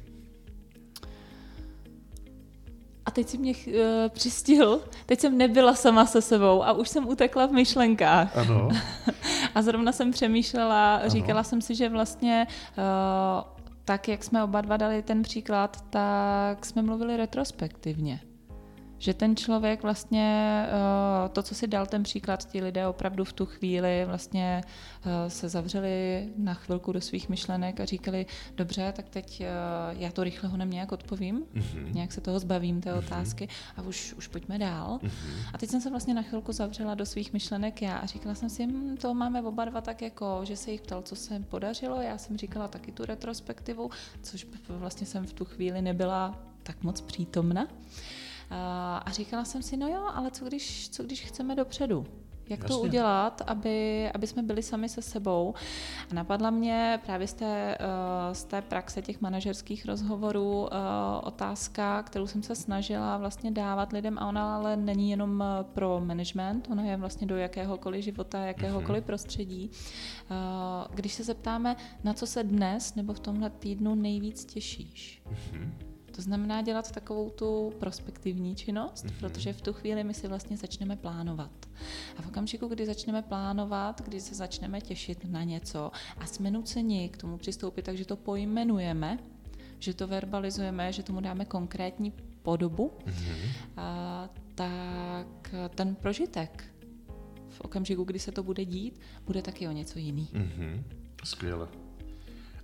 A 3.08 3.12
teď 3.12 3.28
si 3.28 3.38
mě 3.38 3.54
uh, 3.68 3.74
přistihl, 4.10 4.82
teď 5.06 5.20
jsem 5.20 5.38
nebyla 5.38 5.76
sama 5.76 6.06
se 6.06 6.22
sebou 6.22 6.64
a 6.64 6.72
už 6.72 6.90
jsem 6.90 7.08
utekla 7.08 7.46
v 7.46 7.52
myšlenkách. 7.52 8.38
Ano. 8.38 8.70
a 9.56 9.62
zrovna 9.62 9.92
jsem 9.92 10.12
přemýšlela, 10.12 10.96
ano. 10.96 11.10
říkala 11.10 11.44
jsem 11.44 11.62
si, 11.62 11.76
že 11.76 11.90
vlastně 11.90 12.48
uh, 12.78 13.44
tak, 13.86 14.08
jak 14.08 14.24
jsme 14.24 14.44
oba 14.44 14.62
dva 14.62 14.78
dali 14.78 15.02
ten 15.02 15.22
příklad, 15.22 15.84
tak 15.90 16.66
jsme 16.66 16.82
mluvili 16.82 17.18
retrospektivně. 17.18 18.20
Že 19.00 19.14
ten 19.14 19.36
člověk 19.36 19.84
vlastně, 19.84 20.66
eh, 20.68 21.30
to, 21.30 21.44
co 21.44 21.56
si 21.56 21.68
dal 21.68 21.86
ten 21.86 22.04
příklad, 22.04 22.46
ti 22.46 22.62
lidé 22.62 22.88
opravdu 22.88 23.24
v 23.24 23.34
tu 23.34 23.46
chvíli 23.46 24.06
vlastně 24.06 24.62
eh, 25.06 25.30
se 25.30 25.50
zavřeli 25.50 26.28
na 26.38 26.54
chvilku 26.54 26.92
do 26.92 27.02
svých 27.02 27.30
myšlenek 27.30 27.80
a 27.80 27.86
říkali, 27.86 28.26
dobře, 28.56 28.94
tak 28.96 29.10
teď 29.10 29.42
eh, 29.42 29.48
já 29.92 30.12
to 30.12 30.24
rychle 30.24 30.50
ho 30.50 30.58
nějak 30.58 30.92
odpovím, 30.92 31.44
mm-hmm. 31.56 31.94
nějak 31.94 32.12
se 32.12 32.22
toho 32.22 32.40
zbavím, 32.40 32.82
té 32.82 32.94
mm-hmm. 32.94 33.00
otázky 33.00 33.48
a 33.78 33.82
už, 33.82 34.14
už 34.18 34.28
pojďme 34.28 34.58
dál. 34.58 35.00
Mm-hmm. 35.04 35.50
A 35.54 35.58
teď 35.58 35.70
jsem 35.70 35.82
se 35.82 35.90
vlastně 35.90 36.14
na 36.14 36.22
chvilku 36.22 36.52
zavřela 36.52 36.96
do 36.96 37.06
svých 37.06 37.34
myšlenek 37.34 37.82
já 37.82 37.98
a 37.98 38.06
říkala 38.06 38.36
jsem 38.36 38.50
si, 38.50 38.68
hm, 38.68 38.98
to 39.02 39.14
máme 39.14 39.42
oba 39.42 39.66
dva 39.66 39.82
tak 39.82 40.02
jako, 40.02 40.40
že 40.44 40.56
se 40.56 40.72
jich 40.72 40.82
ptal, 40.82 41.02
co 41.02 41.16
se 41.16 41.40
podařilo, 41.40 42.02
já 42.02 42.18
jsem 42.18 42.38
říkala 42.38 42.68
taky 42.68 42.92
tu 42.92 43.06
retrospektivu, 43.06 43.90
což 44.22 44.48
vlastně 44.70 45.08
jsem 45.08 45.26
v 45.26 45.34
tu 45.34 45.46
chvíli 45.46 45.82
nebyla 45.82 46.40
tak 46.64 46.84
moc 46.84 47.02
přítomna. 47.02 47.68
A 48.50 49.12
říkala 49.12 49.46
jsem 49.46 49.64
si, 49.64 49.78
no 49.78 49.88
jo, 49.88 50.10
ale 50.14 50.32
co 50.32 50.46
když, 50.46 50.90
co 50.90 51.04
když 51.04 51.26
chceme 51.26 51.56
dopředu? 51.56 52.06
Jak 52.50 52.60
Jasně. 52.60 52.76
to 52.76 52.82
udělat, 52.82 53.42
aby, 53.48 54.10
aby 54.14 54.28
jsme 54.28 54.44
byli 54.44 54.64
sami 54.64 54.90
se 54.90 55.02
sebou. 55.02 55.54
A 56.12 56.14
napadla 56.14 56.50
mě 56.50 57.00
právě 57.06 57.28
z 57.28 57.34
té, 57.34 57.78
uh, 57.80 58.34
z 58.34 58.44
té 58.44 58.62
praxe 58.62 59.02
těch 59.02 59.22
manažerských 59.22 59.86
rozhovorů 59.86 60.62
uh, 60.62 60.68
otázka, 61.24 62.04
kterou 62.04 62.28
jsem 62.28 62.44
se 62.44 62.56
snažila 62.56 63.18
vlastně 63.18 63.52
dávat 63.52 63.94
lidem 63.94 64.18
a 64.20 64.28
ona 64.28 64.56
ale 64.56 64.78
není 64.78 65.10
jenom 65.12 65.44
pro 65.74 66.02
management, 66.06 66.68
ona 66.72 66.84
je 66.84 66.98
vlastně 66.98 67.28
do 67.28 67.38
jakéhokoliv 67.38 68.04
života, 68.04 68.46
jakéhokoliv 68.46 69.04
mm-hmm. 69.04 69.08
prostředí. 69.08 69.72
Když 70.94 71.14
se 71.14 71.24
zeptáme, 71.24 71.76
na 72.04 72.14
co 72.14 72.28
se 72.28 72.44
dnes 72.44 72.96
nebo 72.96 73.14
v 73.14 73.20
tomhle 73.20 73.50
týdnu 73.50 73.96
nejvíc 73.96 74.46
těšíš, 74.46 75.22
mm-hmm 75.30 75.87
to 76.18 76.24
znamená 76.24 76.62
dělat 76.62 76.92
takovou 76.92 77.30
tu 77.30 77.74
prospektivní 77.80 78.56
činnost, 78.56 79.06
mm-hmm. 79.06 79.20
protože 79.20 79.54
v 79.54 79.62
tu 79.62 79.74
chvíli 79.74 80.04
my 80.04 80.14
si 80.14 80.28
vlastně 80.28 80.58
začneme 80.58 80.96
plánovat. 80.96 81.52
A 82.18 82.22
v 82.22 82.28
okamžiku, 82.28 82.68
kdy 82.68 82.86
začneme 82.86 83.22
plánovat, 83.22 84.02
kdy 84.02 84.22
se 84.22 84.36
začneme 84.36 84.82
těšit 84.82 85.26
na 85.26 85.44
něco 85.44 85.92
a 86.18 86.26
jsme 86.26 86.52
nuceni 86.52 87.10
k 87.10 87.18
tomu 87.18 87.38
přistoupit, 87.38 87.86
takže 87.86 88.06
to 88.06 88.16
pojmenujeme, 88.16 89.20
že 89.80 89.94
to 89.94 90.08
verbalizujeme, 90.08 90.94
že 90.94 91.04
tomu 91.04 91.22
dáme 91.22 91.46
konkrétní 91.46 92.14
podobu, 92.42 92.92
mm-hmm. 93.06 93.50
a, 93.78 94.30
tak 94.56 95.56
ten 95.76 95.96
prožitek 95.96 96.64
v 97.50 97.62
okamžiku, 97.62 98.04
kdy 98.04 98.20
se 98.20 98.32
to 98.32 98.44
bude 98.44 98.66
dít, 98.66 99.00
bude 99.26 99.42
taky 99.42 99.68
o 99.68 99.72
něco 99.72 100.00
jiný. 100.00 100.30
Mm-hmm. 100.34 100.84
Skvěle. 101.24 101.87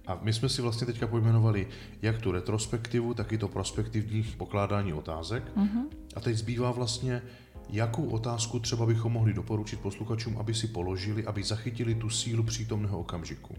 A 0.07 0.19
my 0.21 0.33
jsme 0.33 0.49
si 0.49 0.61
vlastně 0.61 0.87
teďka 0.87 1.07
pojmenovali 1.07 1.67
jak 2.01 2.21
tu 2.21 2.31
retrospektivu, 2.31 3.13
tak 3.13 3.31
i 3.31 3.37
to 3.37 3.47
prospektivní 3.47 4.23
pokládání 4.23 4.93
otázek. 4.93 5.51
Uh-huh. 5.57 5.85
A 6.15 6.19
teď 6.19 6.35
zbývá 6.35 6.71
vlastně, 6.71 7.21
jakou 7.69 8.09
otázku 8.09 8.59
třeba 8.59 8.85
bychom 8.85 9.13
mohli 9.13 9.33
doporučit 9.33 9.79
posluchačům, 9.79 10.37
aby 10.37 10.53
si 10.53 10.67
položili, 10.67 11.25
aby 11.25 11.43
zachytili 11.43 11.95
tu 11.95 12.09
sílu 12.09 12.43
přítomného 12.43 12.99
okamžiku. 12.99 13.55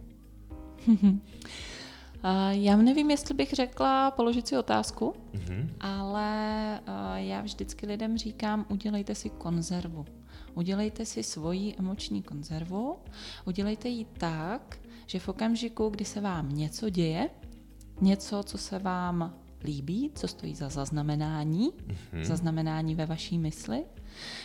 Já 2.51 2.77
nevím, 2.77 3.11
jestli 3.11 3.35
bych 3.35 3.53
řekla 3.53 4.11
položit 4.11 4.49
si 4.49 4.59
otázku, 4.59 5.15
uh-huh. 5.35 5.69
ale 5.81 6.81
já 7.17 7.41
vždycky 7.41 7.87
lidem 7.87 8.19
říkám, 8.19 8.67
udělejte 8.69 9.15
si 9.15 9.31
konzervu. 9.31 10.07
Udělejte 10.55 11.07
si 11.07 11.23
svoji 11.23 11.75
emoční 11.79 12.23
konzervu, 12.23 12.97
udělejte 13.45 13.89
ji 13.89 14.05
tak, 14.05 14.79
že 15.07 15.19
v 15.19 15.29
okamžiku, 15.29 15.89
kdy 15.89 16.05
se 16.05 16.21
vám 16.21 16.49
něco 16.49 16.91
děje, 16.91 17.31
něco, 18.01 18.43
co 18.43 18.59
se 18.59 18.79
vám 18.79 19.35
líbí, 19.65 20.11
co 20.15 20.29
stojí 20.29 20.55
za 20.55 20.69
zaznamenání, 20.69 21.71
mm-hmm. 21.71 22.23
zaznamenání 22.23 22.95
ve 22.95 23.07
vaší 23.07 23.39
mysli, 23.39 23.85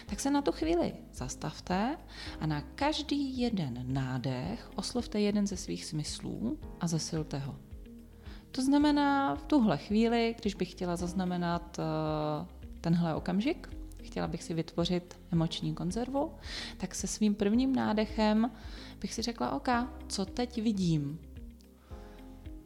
tak 0.06 0.20
se 0.20 0.32
na 0.32 0.42
tu 0.42 0.52
chvíli 0.52 0.94
zastavte 1.14 1.98
a 2.40 2.48
na 2.48 2.62
každý 2.62 3.40
jeden 3.40 3.86
nádech 3.94 4.72
oslovte 4.76 5.20
jeden 5.20 5.48
ze 5.48 5.58
svých 5.58 5.86
smyslů 5.86 6.60
a 6.80 6.88
zesilte 6.88 7.40
ho. 7.40 7.56
To 8.52 8.62
znamená, 8.62 9.36
v 9.36 9.44
tuhle 9.44 9.78
chvíli, 9.78 10.36
když 10.40 10.56
bych 10.56 10.72
chtěla 10.72 10.96
zaznamenat 10.96 11.80
uh, 11.80 12.48
tenhle 12.82 13.16
okamžik, 13.16 13.79
chtěla 14.04 14.28
bych 14.28 14.44
si 14.44 14.54
vytvořit 14.54 15.20
emoční 15.32 15.76
konzervu, 15.76 16.32
tak 16.78 16.96
se 16.96 17.08
svým 17.08 17.36
prvním 17.36 17.76
nádechem 17.76 18.52
bych 19.02 19.14
si 19.14 19.22
řekla, 19.22 19.52
OK, 19.52 19.68
co 20.08 20.26
teď 20.26 20.62
vidím? 20.62 21.20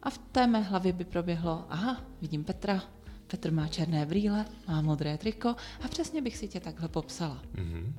A 0.04 0.10
v 0.10 0.18
té 0.18 0.48
mé 0.48 0.62
hlavě 0.62 0.94
by 0.94 1.06
proběhlo, 1.06 1.66
aha, 1.70 2.02
vidím 2.22 2.44
Petra, 2.44 2.84
Petr 3.28 3.52
má 3.52 3.68
černé 3.68 4.06
brýle, 4.06 4.46
má 4.68 4.82
modré 4.82 5.18
triko 5.18 5.50
a 5.82 5.88
přesně 5.90 6.22
bych 6.22 6.38
si 6.38 6.48
tě 6.48 6.60
takhle 6.60 6.90
popsala. 6.90 7.42
Mm-hmm. 7.56 7.94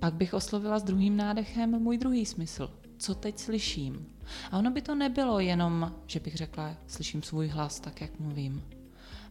Pak 0.00 0.14
bych 0.14 0.34
oslovila 0.34 0.78
s 0.78 0.82
druhým 0.82 1.16
nádechem 1.16 1.70
můj 1.70 1.98
druhý 1.98 2.26
smysl. 2.26 2.70
Co 2.98 3.14
teď 3.14 3.38
slyším? 3.38 4.06
A 4.50 4.58
ono 4.58 4.70
by 4.70 4.82
to 4.82 4.94
nebylo 4.94 5.40
jenom, 5.40 5.94
že 6.06 6.20
bych 6.20 6.34
řekla, 6.36 6.76
slyším 6.86 7.22
svůj 7.22 7.48
hlas 7.48 7.80
tak, 7.80 8.00
jak 8.00 8.20
mluvím. 8.20 8.62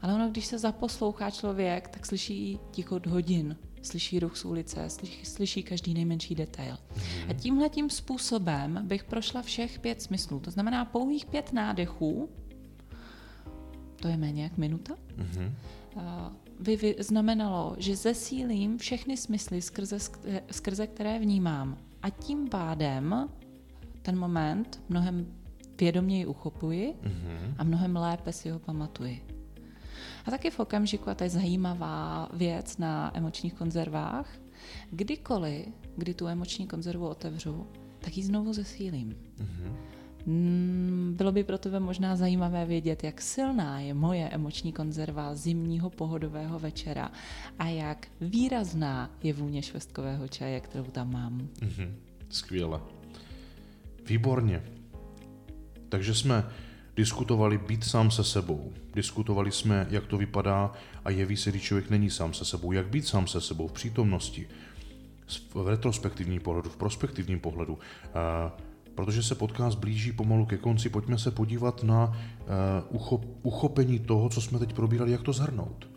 Ale 0.02 0.14
ono, 0.14 0.30
když 0.30 0.46
se 0.46 0.60
zaposlouchá 0.60 1.32
člověk, 1.32 1.88
tak 1.88 2.06
slyší 2.06 2.60
ticho 2.72 3.00
hodin, 3.08 3.58
slyší 3.82 4.20
ruch 4.20 4.38
z 4.38 4.46
ulice, 4.46 4.90
slyší, 4.90 5.26
slyší 5.26 5.64
každý 5.64 5.94
nejmenší 5.94 6.36
detail. 6.36 6.78
A 7.30 7.34
tímhle 7.34 7.70
tím 7.70 7.90
způsobem 7.90 8.80
bych 8.84 9.04
prošla 9.04 9.42
všech 9.42 9.80
pět 9.80 10.02
smyslů. 10.02 10.40
To 10.40 10.52
znamená 10.52 10.86
pouhých 10.86 11.26
pět 11.26 11.54
nádechů, 11.54 12.30
to 13.96 14.08
je 14.08 14.18
méně 14.18 14.44
jak 14.44 14.58
minuta, 14.58 14.96
mm-hmm. 15.18 15.52
by, 16.60 16.78
by 16.78 16.96
znamenalo, 17.00 17.76
že 17.78 17.96
zesílím 17.96 18.78
všechny 18.78 19.18
smysly, 19.18 19.62
skrze, 19.62 19.98
skrze 20.52 20.88
které 20.88 21.20
vnímám. 21.20 21.78
A 22.02 22.10
tím 22.10 22.50
pádem 22.50 23.30
ten 24.02 24.20
moment 24.20 24.82
mnohem 24.90 25.34
vědoměji 25.80 26.26
uchopuji 26.26 26.94
mm-hmm. 27.04 27.54
a 27.58 27.64
mnohem 27.64 27.96
lépe 27.96 28.34
si 28.34 28.50
ho 28.50 28.60
pamatuji. 28.60 29.29
A 30.26 30.32
taky 30.32 30.50
v 30.50 30.60
okamžiku, 30.60 31.10
a 31.10 31.16
to 31.16 31.24
je 31.24 31.30
zajímavá 31.30 32.30
věc 32.34 32.78
na 32.78 33.18
emočních 33.18 33.54
konzervách, 33.54 34.28
kdykoliv, 34.92 35.68
kdy 35.98 36.14
tu 36.14 36.28
emoční 36.28 36.68
konzervu 36.68 37.08
otevřu, 37.08 37.68
tak 38.00 38.18
ji 38.18 38.24
znovu 38.24 38.54
zesílím. 38.54 39.16
Mm-hmm. 39.38 39.74
Bylo 41.16 41.32
by 41.32 41.44
pro 41.44 41.58
tebe 41.58 41.80
možná 41.80 42.16
zajímavé 42.16 42.66
vědět, 42.66 43.04
jak 43.04 43.22
silná 43.22 43.80
je 43.80 43.94
moje 43.94 44.30
emoční 44.30 44.74
konzerva 44.74 45.36
zimního 45.36 45.90
pohodového 45.90 46.60
večera 46.60 47.12
a 47.60 47.68
jak 47.68 48.08
výrazná 48.22 49.12
je 49.24 49.34
vůně 49.34 49.62
švestkového 49.62 50.28
čaje, 50.28 50.60
kterou 50.60 50.84
tam 50.84 51.14
mám. 51.14 51.38
Mm-hmm. 51.38 51.92
Skvěle. 52.30 52.82
Výborně. 54.06 54.64
Takže 55.90 56.16
jsme 56.16 56.44
diskutovali 57.00 57.58
být 57.58 57.84
sám 57.84 58.12
se 58.12 58.24
sebou. 58.24 58.74
Diskutovali 58.94 59.52
jsme, 59.52 59.88
jak 59.90 60.06
to 60.06 60.18
vypadá 60.18 60.74
a 61.06 61.10
jeví 61.10 61.38
se, 61.38 61.50
když 61.50 61.64
člověk 61.64 61.90
není 61.90 62.10
sám 62.10 62.34
se 62.34 62.46
sebou. 62.46 62.72
Jak 62.72 62.88
být 62.88 63.08
sám 63.08 63.28
se 63.28 63.42
sebou 63.42 63.68
v 63.68 63.72
přítomnosti, 63.72 64.48
v 65.54 65.68
retrospektivním 65.68 66.42
pohledu, 66.42 66.70
v 66.70 66.78
prospektivním 66.78 67.40
pohledu. 67.40 67.80
Protože 68.96 69.24
se 69.24 69.36
podcast 69.36 69.78
blíží 69.78 70.12
pomalu 70.12 70.46
ke 70.46 70.58
konci, 70.58 70.90
pojďme 70.90 71.18
se 71.18 71.32
podívat 71.32 71.84
na 71.84 72.18
uchopení 73.44 74.00
toho, 74.00 74.30
co 74.30 74.42
jsme 74.42 74.60
teď 74.60 74.74
probírali, 74.74 75.12
jak 75.12 75.24
to 75.24 75.34
zhrnout. 75.34 75.90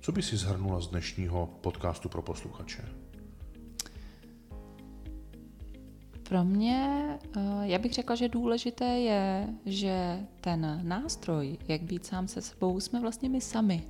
Co 0.00 0.12
by 0.12 0.22
si 0.22 0.36
zhrnula 0.36 0.80
z 0.80 0.86
dnešního 0.86 1.46
podcastu 1.60 2.08
pro 2.08 2.22
posluchače? 2.22 2.84
Pro 6.28 6.44
mě, 6.44 7.08
eh, 7.36 7.40
já 7.62 7.78
bych 7.78 7.92
řekla, 7.92 8.14
že 8.16 8.28
důležité 8.28 8.84
je, 8.84 9.48
že 9.66 10.26
ten 10.40 10.80
nástroj, 10.82 11.58
jak 11.68 11.82
být 11.82 12.06
sám 12.06 12.28
se 12.28 12.42
sebou, 12.42 12.80
jsme 12.80 13.00
vlastně 13.00 13.28
my 13.28 13.40
sami. 13.40 13.82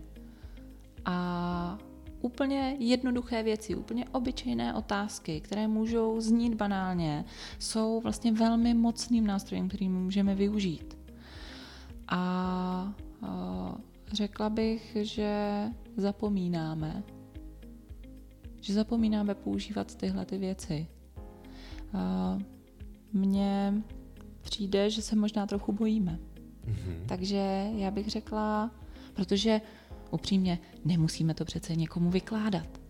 A 1.05 1.79
úplně 2.21 2.77
jednoduché 2.79 3.43
věci, 3.43 3.75
úplně 3.75 4.05
obyčejné 4.13 4.75
otázky, 4.75 5.41
které 5.41 5.69
můžou 5.69 6.21
znít 6.21 6.55
banálně, 6.55 7.25
jsou 7.59 8.01
vlastně 8.01 8.33
velmi 8.33 8.75
mocným 8.75 9.27
nástrojem, 9.27 9.69
který 9.69 9.89
můžeme 9.89 10.35
využít. 10.35 10.99
A 12.09 12.95
eh, 13.23 13.27
řekla 14.13 14.51
bych, 14.51 14.97
že 15.01 15.63
zapomínáme, 15.97 17.03
že 18.61 18.75
zapomínáme 18.75 19.35
používat 19.35 19.95
tyhle 19.95 20.25
ty 20.25 20.39
věci 20.39 20.87
mně 23.13 23.75
přijde, 24.43 24.91
že 24.91 25.03
se 25.03 25.17
možná 25.17 25.47
trochu 25.47 25.73
bojíme. 25.73 26.19
Mm-hmm. 26.67 27.07
Takže 27.07 27.71
já 27.75 27.91
bych 27.91 28.09
řekla, 28.09 28.71
protože 29.15 29.61
upřímně 30.11 30.59
nemusíme 30.85 31.35
to 31.35 31.45
přece 31.45 31.77
někomu 31.77 32.11
vykládat. 32.11 32.81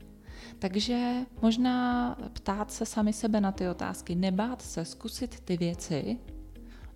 Takže 0.59 1.15
možná 1.43 2.15
ptát 2.33 2.73
se 2.73 2.87
sami 2.87 3.13
sebe 3.13 3.41
na 3.41 3.53
ty 3.53 3.69
otázky, 3.69 4.15
nebát 4.15 4.63
se, 4.63 4.85
zkusit 4.85 5.41
ty 5.41 5.57
věci 5.57 6.19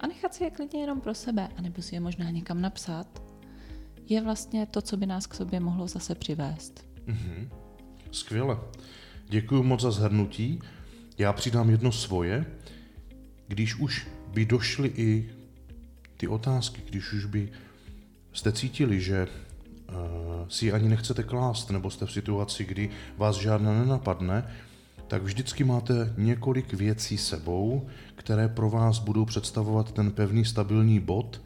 a 0.00 0.06
nechat 0.06 0.34
si 0.34 0.44
je 0.44 0.50
klidně 0.50 0.80
jenom 0.80 1.00
pro 1.00 1.14
sebe, 1.14 1.48
anebo 1.56 1.82
si 1.82 1.94
je 1.94 2.00
možná 2.00 2.30
někam 2.30 2.60
napsat, 2.60 3.22
je 4.06 4.22
vlastně 4.22 4.66
to, 4.66 4.82
co 4.82 4.96
by 4.96 5.06
nás 5.06 5.26
k 5.26 5.34
sobě 5.34 5.60
mohlo 5.60 5.88
zase 5.88 6.14
přivést. 6.14 6.84
Mm-hmm. 7.06 7.48
Skvěle. 8.10 8.58
Děkuji 9.28 9.62
moc 9.62 9.80
za 9.80 9.90
zhrnutí. 9.90 10.60
Já 11.20 11.32
přidám 11.32 11.70
jedno 11.70 11.92
svoje, 11.92 12.46
když 13.48 13.74
už 13.74 14.08
by 14.28 14.44
došly 14.44 14.92
i 14.94 15.30
ty 16.16 16.28
otázky, 16.28 16.82
když 16.88 17.12
už 17.12 17.24
by 17.24 17.48
jste 18.32 18.52
cítili, 18.52 19.00
že 19.00 19.26
uh, 19.26 19.94
si 20.48 20.72
ani 20.72 20.88
nechcete 20.88 21.22
klást, 21.22 21.70
nebo 21.70 21.90
jste 21.90 22.06
v 22.06 22.12
situaci, 22.12 22.64
kdy 22.64 22.90
vás 23.16 23.36
žádná 23.36 23.74
nenapadne, 23.74 24.50
tak 25.06 25.22
vždycky 25.22 25.64
máte 25.64 26.14
několik 26.16 26.72
věcí 26.72 27.18
sebou, 27.18 27.88
které 28.14 28.48
pro 28.48 28.70
vás 28.70 28.98
budou 28.98 29.24
představovat 29.24 29.92
ten 29.92 30.10
pevný 30.10 30.44
stabilní 30.44 31.00
bod 31.00 31.42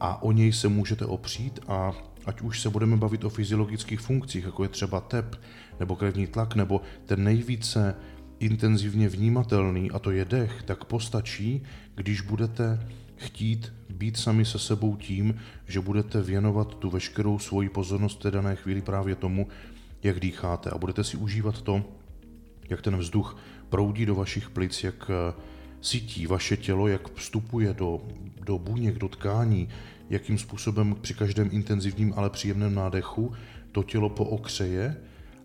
a 0.00 0.22
o 0.22 0.32
něj 0.32 0.52
se 0.52 0.68
můžete 0.68 1.06
opřít 1.06 1.60
a 1.68 1.92
ať 2.26 2.40
už 2.40 2.60
se 2.60 2.70
budeme 2.70 2.96
bavit 2.96 3.24
o 3.24 3.30
fyziologických 3.30 4.00
funkcích, 4.00 4.44
jako 4.44 4.62
je 4.62 4.68
třeba 4.68 5.00
tep, 5.00 5.40
nebo 5.80 5.96
krevní 5.96 6.26
tlak, 6.26 6.54
nebo 6.54 6.80
ten 7.06 7.24
nejvíce 7.24 7.94
intenzivně 8.38 9.08
vnímatelný, 9.08 9.90
a 9.90 9.98
to 9.98 10.10
je 10.10 10.24
dech, 10.24 10.62
tak 10.62 10.84
postačí, 10.84 11.62
když 11.94 12.20
budete 12.20 12.88
chtít 13.16 13.72
být 13.90 14.16
sami 14.16 14.44
se 14.44 14.58
sebou 14.58 14.96
tím, 14.96 15.34
že 15.66 15.80
budete 15.80 16.22
věnovat 16.22 16.74
tu 16.74 16.90
veškerou 16.90 17.38
svoji 17.38 17.68
pozornost 17.68 18.16
té 18.16 18.30
dané 18.30 18.56
chvíli 18.56 18.82
právě 18.82 19.14
tomu, 19.14 19.48
jak 20.02 20.20
dýcháte. 20.20 20.70
A 20.70 20.78
budete 20.78 21.04
si 21.04 21.16
užívat 21.16 21.62
to, 21.62 21.84
jak 22.68 22.82
ten 22.82 22.96
vzduch 22.96 23.36
proudí 23.68 24.06
do 24.06 24.14
vašich 24.14 24.50
plic, 24.50 24.84
jak 24.84 25.10
eh, 25.10 25.34
cítí 25.80 26.26
vaše 26.26 26.56
tělo, 26.56 26.88
jak 26.88 27.14
vstupuje 27.14 27.74
do, 27.74 28.00
do 28.40 28.58
buněk, 28.58 28.98
do 28.98 29.08
tkání, 29.08 29.68
jakým 30.10 30.38
způsobem 30.38 30.96
při 31.00 31.14
každém 31.14 31.48
intenzivním, 31.52 32.12
ale 32.16 32.30
příjemném 32.30 32.74
nádechu 32.74 33.32
to 33.72 33.82
tělo 33.82 34.08
pookřeje 34.08 34.96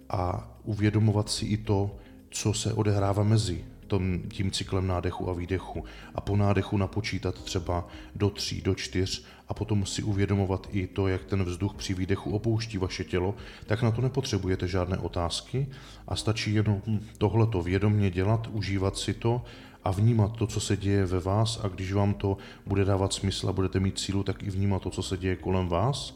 a 0.09 0.51
uvědomovat 0.63 1.29
si 1.29 1.45
i 1.45 1.57
to, 1.57 1.97
co 2.29 2.53
se 2.53 2.73
odehrává 2.73 3.23
mezi 3.23 3.65
tom, 3.89 4.19
tím 4.29 4.51
cyklem 4.51 4.87
nádechu 4.87 5.29
a 5.29 5.33
výdechu 5.33 5.83
a 6.15 6.21
po 6.21 6.37
nádechu 6.37 6.77
napočítat 6.77 7.35
třeba 7.35 7.87
do 8.15 8.29
tří, 8.29 8.61
do 8.61 8.75
čtyř 8.75 9.23
a 9.47 9.53
potom 9.53 9.85
si 9.85 10.03
uvědomovat 10.03 10.67
i 10.71 10.87
to, 10.87 11.07
jak 11.07 11.25
ten 11.25 11.43
vzduch 11.43 11.73
při 11.73 11.93
výdechu 11.93 12.31
opouští 12.31 12.77
vaše 12.77 13.03
tělo, 13.03 13.35
tak 13.65 13.81
na 13.81 13.91
to 13.91 14.01
nepotřebujete 14.01 14.67
žádné 14.67 14.97
otázky 14.97 15.67
a 16.07 16.15
stačí 16.15 16.53
jenom 16.53 16.81
tohleto 17.17 17.61
vědomně 17.61 18.11
dělat, 18.11 18.47
užívat 18.51 18.97
si 18.97 19.13
to 19.13 19.41
a 19.83 19.91
vnímat 19.91 20.35
to, 20.37 20.47
co 20.47 20.59
se 20.59 20.77
děje 20.77 21.05
ve 21.05 21.19
vás 21.19 21.59
a 21.63 21.67
když 21.67 21.93
vám 21.93 22.13
to 22.13 22.37
bude 22.65 22.85
dávat 22.85 23.13
smysl 23.13 23.49
a 23.49 23.53
budete 23.53 23.79
mít 23.79 23.99
sílu, 23.99 24.23
tak 24.23 24.43
i 24.43 24.49
vnímat 24.49 24.81
to, 24.81 24.89
co 24.89 25.03
se 25.03 25.17
děje 25.17 25.35
kolem 25.35 25.67
vás 25.67 26.15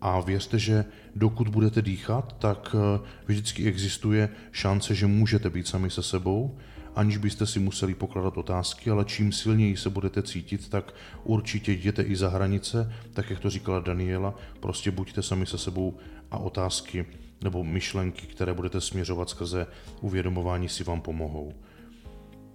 a 0.00 0.20
věřte, 0.20 0.58
že 0.58 0.84
dokud 1.16 1.48
budete 1.48 1.82
dýchat, 1.82 2.36
tak 2.38 2.76
eh, 2.78 3.00
vždycky 3.26 3.66
existuje 3.66 4.28
šance, 4.52 4.94
že 4.94 5.06
můžete 5.06 5.50
být 5.50 5.66
sami 5.66 5.90
se 5.90 6.02
sebou, 6.02 6.58
aniž 6.94 7.16
byste 7.16 7.46
si 7.46 7.58
museli 7.58 7.94
pokládat 7.94 8.36
otázky, 8.36 8.90
ale 8.90 9.04
čím 9.04 9.32
silněji 9.32 9.76
se 9.76 9.90
budete 9.90 10.22
cítit, 10.22 10.68
tak 10.68 10.94
určitě 11.24 11.72
jděte 11.72 12.02
i 12.02 12.16
za 12.16 12.28
hranice, 12.28 12.92
tak 13.12 13.30
jak 13.30 13.40
to 13.40 13.50
říkala 13.50 13.80
Daniela, 13.80 14.34
prostě 14.60 14.90
buďte 14.90 15.22
sami 15.22 15.46
se 15.46 15.58
sebou 15.58 15.96
a 16.30 16.38
otázky 16.38 17.06
nebo 17.42 17.64
myšlenky, 17.64 18.26
které 18.26 18.54
budete 18.54 18.80
směřovat 18.80 19.30
skrze 19.30 19.66
uvědomování 20.00 20.68
si 20.68 20.84
vám 20.84 21.00
pomohou. 21.00 21.54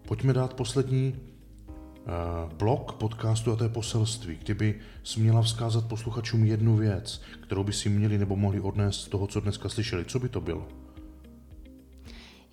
Pojďme 0.07 0.33
dát 0.33 0.53
poslední 0.53 1.15
blok 2.57 2.93
podcastu 2.93 3.51
a 3.51 3.55
to 3.55 3.63
je 3.63 3.69
poselství, 3.69 4.37
kdyby 4.41 4.79
směla 5.03 5.41
vzkázat 5.41 5.87
posluchačům 5.87 6.45
jednu 6.45 6.75
věc, 6.75 7.21
kterou 7.41 7.63
by 7.63 7.73
si 7.73 7.89
měli 7.89 8.17
nebo 8.17 8.35
mohli 8.35 8.59
odnést 8.59 9.01
z 9.01 9.07
toho, 9.07 9.27
co 9.27 9.39
dneska 9.39 9.69
slyšeli, 9.69 10.05
co 10.05 10.19
by 10.19 10.29
to 10.29 10.41
bylo? 10.41 10.67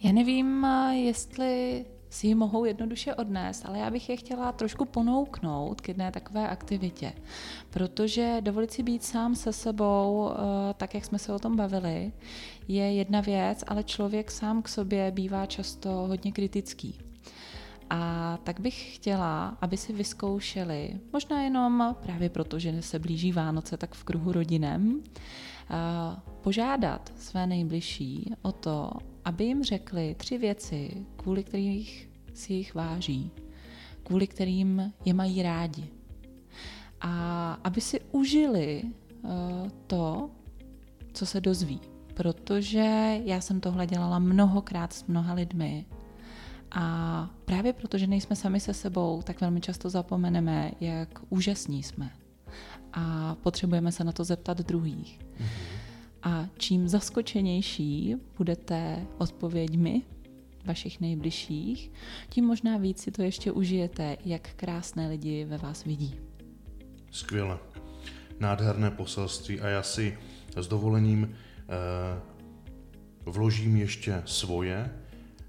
Já 0.03 0.13
nevím, 0.13 0.65
eh, 0.65 0.95
jestli 0.95 1.85
si 2.11 2.27
ji 2.27 2.35
mohou 2.35 2.65
jednoduše 2.65 3.15
odnést, 3.15 3.67
ale 3.67 3.79
já 3.79 3.91
bych 3.91 4.09
je 4.09 4.17
chtěla 4.17 4.53
trošku 4.53 4.85
ponouknout 4.85 5.81
k 5.81 5.89
jedné 5.89 6.13
takové 6.13 6.49
aktivitě, 6.49 7.13
protože 7.71 8.37
dovolit 8.41 8.73
si 8.73 8.83
být 8.83 9.05
sám 9.05 9.35
se 9.35 9.53
sebou, 9.53 10.31
eh, 10.31 10.75
tak 10.75 10.95
jak 10.95 11.05
jsme 11.05 11.19
se 11.19 11.33
o 11.33 11.39
tom 11.39 11.57
bavili, 11.57 12.13
je 12.69 12.93
jedna 12.93 13.21
věc, 13.21 13.65
ale 13.67 13.83
člověk 13.83 14.31
sám 14.31 14.63
k 14.63 14.69
sobě 14.69 15.11
bývá 15.11 15.47
často 15.47 15.91
hodně 15.91 16.33
kritický. 16.33 17.10
A 17.90 18.38
tak 18.44 18.61
bych 18.61 18.94
chtěla, 18.94 19.57
aby 19.61 19.76
si 19.76 19.92
vyzkoušeli, 19.92 21.00
možná 21.12 21.42
jenom 21.42 21.96
právě 22.03 22.31
proto, 22.31 22.59
že 22.59 22.83
se 22.83 22.98
blíží 22.98 23.33
Vánoce, 23.33 23.76
tak 23.76 23.94
v 23.94 24.05
kruhu 24.05 24.33
rodinem, 24.33 25.03
požádat 26.40 27.12
své 27.18 27.46
nejbližší 27.46 28.35
o 28.42 28.53
to, 28.53 28.90
aby 29.24 29.44
jim 29.44 29.64
řekli 29.64 30.14
tři 30.18 30.38
věci, 30.38 31.07
kvůli 31.16 31.44
kterých 31.44 32.11
si 32.35 32.53
jich 32.53 32.74
váží, 32.74 33.31
kvůli 34.03 34.26
kterým 34.26 34.92
je 35.05 35.14
mají 35.14 35.42
rádi. 35.42 35.88
A 37.00 37.53
aby 37.64 37.81
si 37.81 38.00
užili 38.12 38.83
to, 39.87 40.31
co 41.12 41.26
se 41.26 41.40
dozví. 41.40 41.81
Protože 42.14 43.20
já 43.24 43.40
jsem 43.40 43.61
tohle 43.61 43.87
dělala 43.87 44.18
mnohokrát 44.18 44.92
s 44.92 45.07
mnoha 45.07 45.35
lidmi 45.35 45.87
a 46.71 47.31
právě 47.45 47.73
proto, 47.73 47.99
že 47.99 48.07
nejsme 48.07 48.37
sami 48.37 48.61
se 48.61 48.75
sebou, 48.75 49.23
tak 49.23 49.41
velmi 49.41 49.61
často 49.61 49.91
zapomeneme, 49.91 50.73
jak 50.81 51.21
úžasní 51.29 51.83
jsme. 51.83 52.11
A 52.93 53.35
potřebujeme 53.35 53.93
se 53.93 54.05
na 54.05 54.13
to 54.13 54.25
zeptat 54.25 54.59
druhých. 54.59 55.19
Mm-hmm. 55.19 55.81
A 56.23 56.47
čím 56.59 56.89
zaskočenější 56.89 58.17
budete 58.39 59.07
odpověďmi 59.19 60.03
vašich 60.65 61.01
nejbližších, 61.01 61.91
tím 62.29 62.45
možná 62.45 62.77
víc 62.77 63.03
si 63.03 63.11
to 63.11 63.23
ještě 63.23 63.53
užijete, 63.53 64.17
jak 64.25 64.55
krásné 64.57 65.09
lidi 65.09 65.45
ve 65.45 65.59
vás 65.59 65.85
vidí. 65.85 66.15
Skvěle. 67.11 67.59
Nádherné 68.41 68.91
poselství 68.91 69.61
a 69.61 69.69
já 69.69 69.83
si 69.83 70.19
s 70.57 70.67
dovolením 70.67 71.35
eh, 71.59 72.21
vložím 73.27 73.77
ještě 73.77 74.23
svoje 74.27 74.91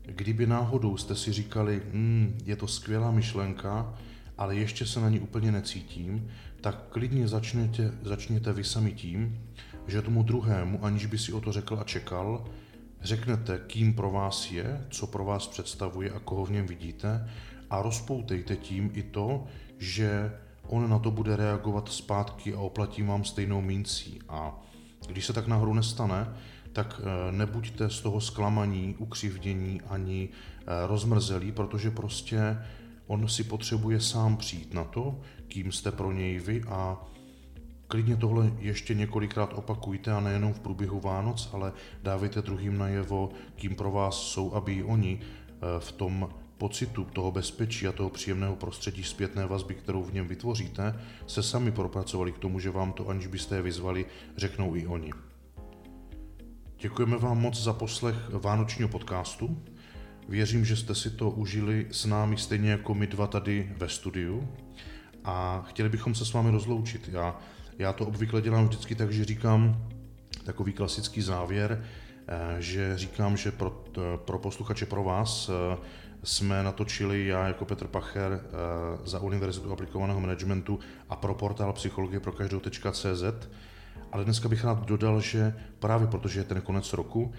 kdyby 0.05 0.47
náhodou 0.47 0.97
jste 0.97 1.15
si 1.15 1.33
říkali, 1.33 1.81
hmm, 1.93 2.37
je 2.45 2.55
to 2.55 2.67
skvělá 2.67 3.11
myšlenka, 3.11 3.93
ale 4.37 4.55
ještě 4.55 4.85
se 4.85 4.99
na 4.99 5.09
ní 5.09 5.19
úplně 5.19 5.51
necítím, 5.51 6.27
tak 6.61 6.83
klidně 6.89 7.27
začněte, 7.27 7.91
začněte 8.01 8.53
vy 8.53 8.63
sami 8.63 8.91
tím, 8.91 9.39
že 9.87 10.01
tomu 10.01 10.23
druhému, 10.23 10.85
aniž 10.85 11.05
by 11.05 11.17
si 11.17 11.33
o 11.33 11.41
to 11.41 11.51
řekl 11.51 11.77
a 11.79 11.83
čekal, 11.83 12.45
řeknete, 13.01 13.61
kým 13.67 13.93
pro 13.93 14.11
vás 14.11 14.51
je, 14.51 14.85
co 14.89 15.07
pro 15.07 15.25
vás 15.25 15.47
představuje 15.47 16.11
a 16.11 16.19
koho 16.19 16.45
v 16.45 16.51
něm 16.51 16.67
vidíte 16.67 17.29
a 17.69 17.81
rozpoutejte 17.81 18.55
tím 18.55 18.91
i 18.93 19.03
to, 19.03 19.45
že 19.77 20.31
on 20.67 20.89
na 20.89 20.99
to 20.99 21.11
bude 21.11 21.35
reagovat 21.35 21.89
zpátky 21.89 22.53
a 22.53 22.59
oplatí 22.59 23.03
vám 23.03 23.23
stejnou 23.23 23.61
mincí. 23.61 24.19
A 24.29 24.61
když 25.07 25.25
se 25.25 25.33
tak 25.33 25.47
náhodou 25.47 25.73
nestane, 25.73 26.27
tak 26.73 27.01
eh, 27.03 27.31
nebuďte 27.31 27.89
z 27.89 28.01
toho 28.01 28.21
zklamaní, 28.21 28.95
ukřivdění 28.97 29.81
ani 29.81 30.29
eh, 30.29 30.87
rozmrzelí, 30.87 31.51
protože 31.51 31.91
prostě 31.91 32.57
on 33.07 33.27
si 33.27 33.43
potřebuje 33.43 34.01
sám 34.01 34.37
přijít 34.37 34.73
na 34.73 34.83
to, 34.83 35.19
kým 35.47 35.71
jste 35.71 35.91
pro 35.91 36.11
něj 36.11 36.39
vy 36.39 36.63
a 36.67 36.97
klidně 37.87 38.15
tohle 38.15 38.51
ještě 38.59 38.93
několikrát 38.93 39.53
opakujte 39.53 40.11
a 40.11 40.19
nejenom 40.19 40.53
v 40.53 40.59
průběhu 40.59 40.99
Vánoc, 40.99 41.49
ale 41.53 41.73
dávejte 42.03 42.41
druhým 42.41 42.77
najevo, 42.77 43.29
kým 43.55 43.75
pro 43.75 43.91
vás 43.91 44.15
jsou, 44.15 44.53
aby 44.53 44.83
oni 44.83 45.19
eh, 45.21 45.79
v 45.79 45.91
tom 45.91 46.29
pocitu 46.57 47.03
toho 47.03 47.31
bezpečí 47.31 47.87
a 47.87 47.91
toho 47.91 48.09
příjemného 48.09 48.55
prostředí 48.55 49.03
zpětné 49.03 49.45
vazby, 49.45 49.75
kterou 49.75 50.03
v 50.03 50.13
něm 50.13 50.27
vytvoříte, 50.27 51.01
se 51.27 51.43
sami 51.43 51.71
propracovali 51.71 52.31
k 52.31 52.37
tomu, 52.37 52.59
že 52.59 52.69
vám 52.69 52.93
to, 52.93 53.09
aniž 53.09 53.27
byste 53.27 53.55
je 53.55 53.61
vyzvali, 53.61 54.05
řeknou 54.37 54.75
i 54.75 54.87
oni. 54.87 55.11
Děkujeme 56.81 57.17
vám 57.17 57.37
moc 57.37 57.63
za 57.63 57.73
poslech 57.73 58.15
Vánočního 58.29 58.89
podcastu. 58.89 59.63
Věřím, 60.29 60.65
že 60.65 60.75
jste 60.75 60.95
si 60.95 61.09
to 61.09 61.29
užili 61.29 61.87
s 61.91 62.05
námi 62.05 62.37
stejně 62.37 62.71
jako 62.71 62.93
my 62.93 63.07
dva 63.07 63.27
tady 63.27 63.73
ve 63.77 63.89
studiu 63.89 64.49
a 65.23 65.65
chtěli 65.67 65.89
bychom 65.89 66.15
se 66.15 66.25
s 66.25 66.33
vámi 66.33 66.51
rozloučit. 66.51 67.09
Já, 67.11 67.39
já 67.77 67.93
to 67.93 68.05
obvykle 68.05 68.41
dělám 68.41 68.67
vždycky 68.67 68.95
tak, 68.95 69.11
že 69.11 69.25
říkám 69.25 69.89
takový 70.43 70.73
klasický 70.73 71.21
závěr, 71.21 71.85
eh, 72.27 72.55
že 72.59 72.97
říkám, 72.97 73.37
že 73.37 73.51
pro, 73.51 73.83
pro 74.15 74.39
posluchače, 74.39 74.85
pro 74.85 75.03
vás 75.03 75.49
eh, 75.49 75.77
jsme 76.23 76.63
natočili 76.63 77.27
já 77.27 77.47
jako 77.47 77.65
Petr 77.65 77.87
Pacher 77.87 78.41
eh, 78.43 78.49
za 79.03 79.19
Univerzitu 79.19 79.71
aplikovaného 79.71 80.19
managementu 80.19 80.79
a 81.09 81.15
pro 81.15 81.33
portál 81.33 81.73
psychologie 81.73 82.19
pro 82.19 82.31
každou.cz. 82.31 83.23
Ale 84.11 84.23
dneska 84.23 84.49
bych 84.49 84.63
rád 84.63 84.85
dodal, 84.85 85.21
že 85.21 85.53
právě 85.79 86.07
protože 86.07 86.39
je 86.39 86.43
ten 86.43 86.61
konec 86.61 86.93
roku, 86.93 87.33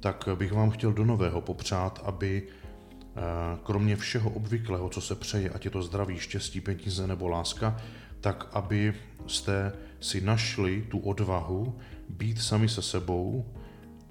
tak 0.00 0.28
bych 0.34 0.52
vám 0.52 0.70
chtěl 0.70 0.92
do 0.92 1.04
nového 1.04 1.40
popřát, 1.40 2.02
aby 2.04 2.42
eh, 2.42 3.20
kromě 3.62 3.96
všeho 3.96 4.30
obvyklého, 4.30 4.88
co 4.88 5.00
se 5.00 5.14
přeje, 5.14 5.50
ať 5.50 5.64
je 5.64 5.70
to 5.70 5.82
zdraví, 5.82 6.18
štěstí, 6.18 6.60
peníze 6.60 7.06
nebo 7.06 7.28
láska, 7.28 7.76
tak 8.20 8.48
aby 8.52 8.94
jste 9.26 9.72
si 10.00 10.20
našli 10.20 10.86
tu 10.90 10.98
odvahu 10.98 11.78
být 12.08 12.40
sami 12.42 12.68
se 12.68 12.82
sebou 12.82 13.46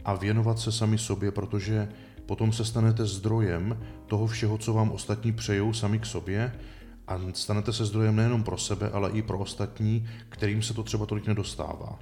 a 0.06 0.16
věnovat 0.16 0.60
se 0.60 0.72
sami 0.72 0.98
sobě, 0.98 1.32
protože 1.32 1.90
potom 2.26 2.54
se 2.54 2.66
stanete 2.66 3.06
zdrojem 3.06 3.78
toho 4.08 4.28
všeho, 4.28 4.58
co 4.58 4.74
vám 4.74 4.92
ostatní 4.92 5.32
přejou 5.32 5.74
sami 5.74 6.00
k 6.00 6.06
sobě 6.06 6.54
a 7.08 7.20
stanete 7.34 7.74
se 7.74 7.86
zdrojem 7.86 8.16
nejenom 8.16 8.44
pro 8.44 8.58
sebe, 8.58 8.90
ale 8.90 9.12
i 9.12 9.22
pro 9.22 9.40
ostatní, 9.40 10.10
kterým 10.30 10.62
se 10.62 10.74
to 10.74 10.84
třeba 10.84 11.06
tolik 11.06 11.28
nedostává. 11.28 12.00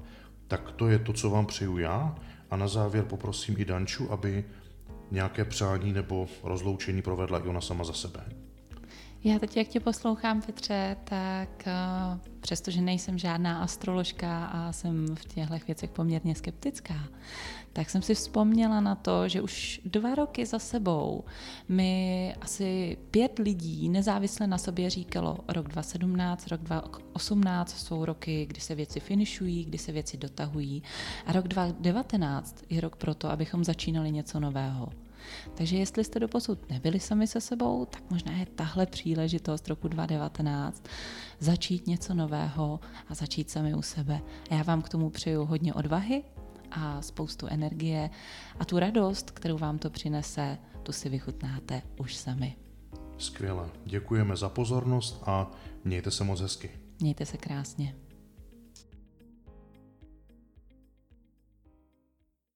Tak 0.48 0.72
to 0.72 0.88
je 0.88 1.00
to, 1.00 1.14
co 1.14 1.30
vám 1.30 1.46
přeju 1.46 1.78
já 1.78 2.16
a 2.52 2.56
na 2.56 2.68
závěr 2.68 3.06
poprosím 3.06 3.56
i 3.58 3.66
Danču, 3.66 4.12
aby 4.12 4.46
nějaké 5.12 5.46
přání 5.46 5.94
nebo 5.94 6.28
rozloučení 6.44 7.02
provedla 7.02 7.40
i 7.40 7.48
ona 7.48 7.62
sama 7.62 7.84
za 7.84 7.94
sebe. 7.94 8.41
Já 9.24 9.40
teď, 9.40 9.58
jak 9.58 9.68
tě 9.68 9.80
poslouchám, 9.80 10.42
Petře, 10.42 10.98
tak 11.04 11.50
uh, 11.68 12.20
přestože 12.40 12.82
nejsem 12.82 13.18
žádná 13.18 13.64
astroložka 13.64 14.46
a 14.46 14.72
jsem 14.72 15.16
v 15.16 15.26
těchto 15.26 15.56
věcech 15.68 15.90
poměrně 15.90 16.36
skeptická, 16.36 17.08
tak 17.74 17.90
jsem 17.90 18.02
si 18.02 18.16
vzpomněla 18.16 18.80
na 18.80 18.96
to, 18.96 19.28
že 19.28 19.42
už 19.42 19.82
dva 19.86 20.16
roky 20.16 20.46
za 20.46 20.60
sebou 20.60 21.24
mi 21.70 22.36
asi 22.42 22.98
pět 23.12 23.40
lidí 23.40 23.90
nezávisle 23.90 24.48
na 24.48 24.58
sobě 24.58 24.90
říkalo, 24.90 25.38
rok 25.48 25.68
2017, 25.68 26.48
rok 26.48 26.62
2018 26.62 27.78
jsou 27.78 28.06
roky, 28.06 28.46
kdy 28.46 28.62
se 28.62 28.76
věci 28.76 29.00
finišují, 29.00 29.66
kdy 29.66 29.78
se 29.78 29.92
věci 29.92 30.18
dotahují 30.18 30.84
a 31.26 31.32
rok 31.32 31.48
2019 31.48 32.64
je 32.70 32.82
rok 32.82 32.96
pro 32.96 33.14
to, 33.14 33.30
abychom 33.30 33.64
začínali 33.64 34.12
něco 34.12 34.40
nového. 34.40 34.90
Takže 35.56 35.78
jestli 35.78 36.04
jste 36.04 36.20
doposud 36.20 36.70
nebyli 36.70 37.00
sami 37.00 37.28
se 37.28 37.42
sebou, 37.42 37.86
tak 37.86 38.04
možná 38.10 38.32
je 38.32 38.46
tahle 38.46 38.86
příležitost 38.86 39.68
roku 39.68 39.88
2019 39.88 40.84
začít 41.40 41.88
něco 41.88 42.14
nového 42.14 42.80
a 43.10 43.14
začít 43.14 43.50
sami 43.50 43.74
u 43.74 43.82
sebe. 43.82 44.22
A 44.50 44.56
já 44.56 44.64
vám 44.64 44.82
k 44.82 44.90
tomu 44.90 45.10
přeju 45.10 45.46
hodně 45.46 45.74
odvahy 45.74 46.24
a 46.72 47.02
spoustu 47.02 47.48
energie 47.48 48.10
a 48.60 48.66
tu 48.66 48.80
radost, 48.80 49.32
kterou 49.32 49.58
vám 49.58 49.80
to 49.80 49.90
přinese, 49.90 50.58
tu 50.84 50.92
si 50.92 51.10
vychutnáte 51.10 51.82
už 52.00 52.16
sami. 52.16 52.56
Skvěle. 53.18 53.70
Děkujeme 53.86 54.36
za 54.36 54.50
pozornost 54.50 55.24
a 55.26 55.52
mějte 55.84 56.12
se 56.12 56.24
moc 56.24 56.42
hezky. 56.42 56.72
Mějte 57.00 57.26
se 57.26 57.38
krásně. 57.38 57.96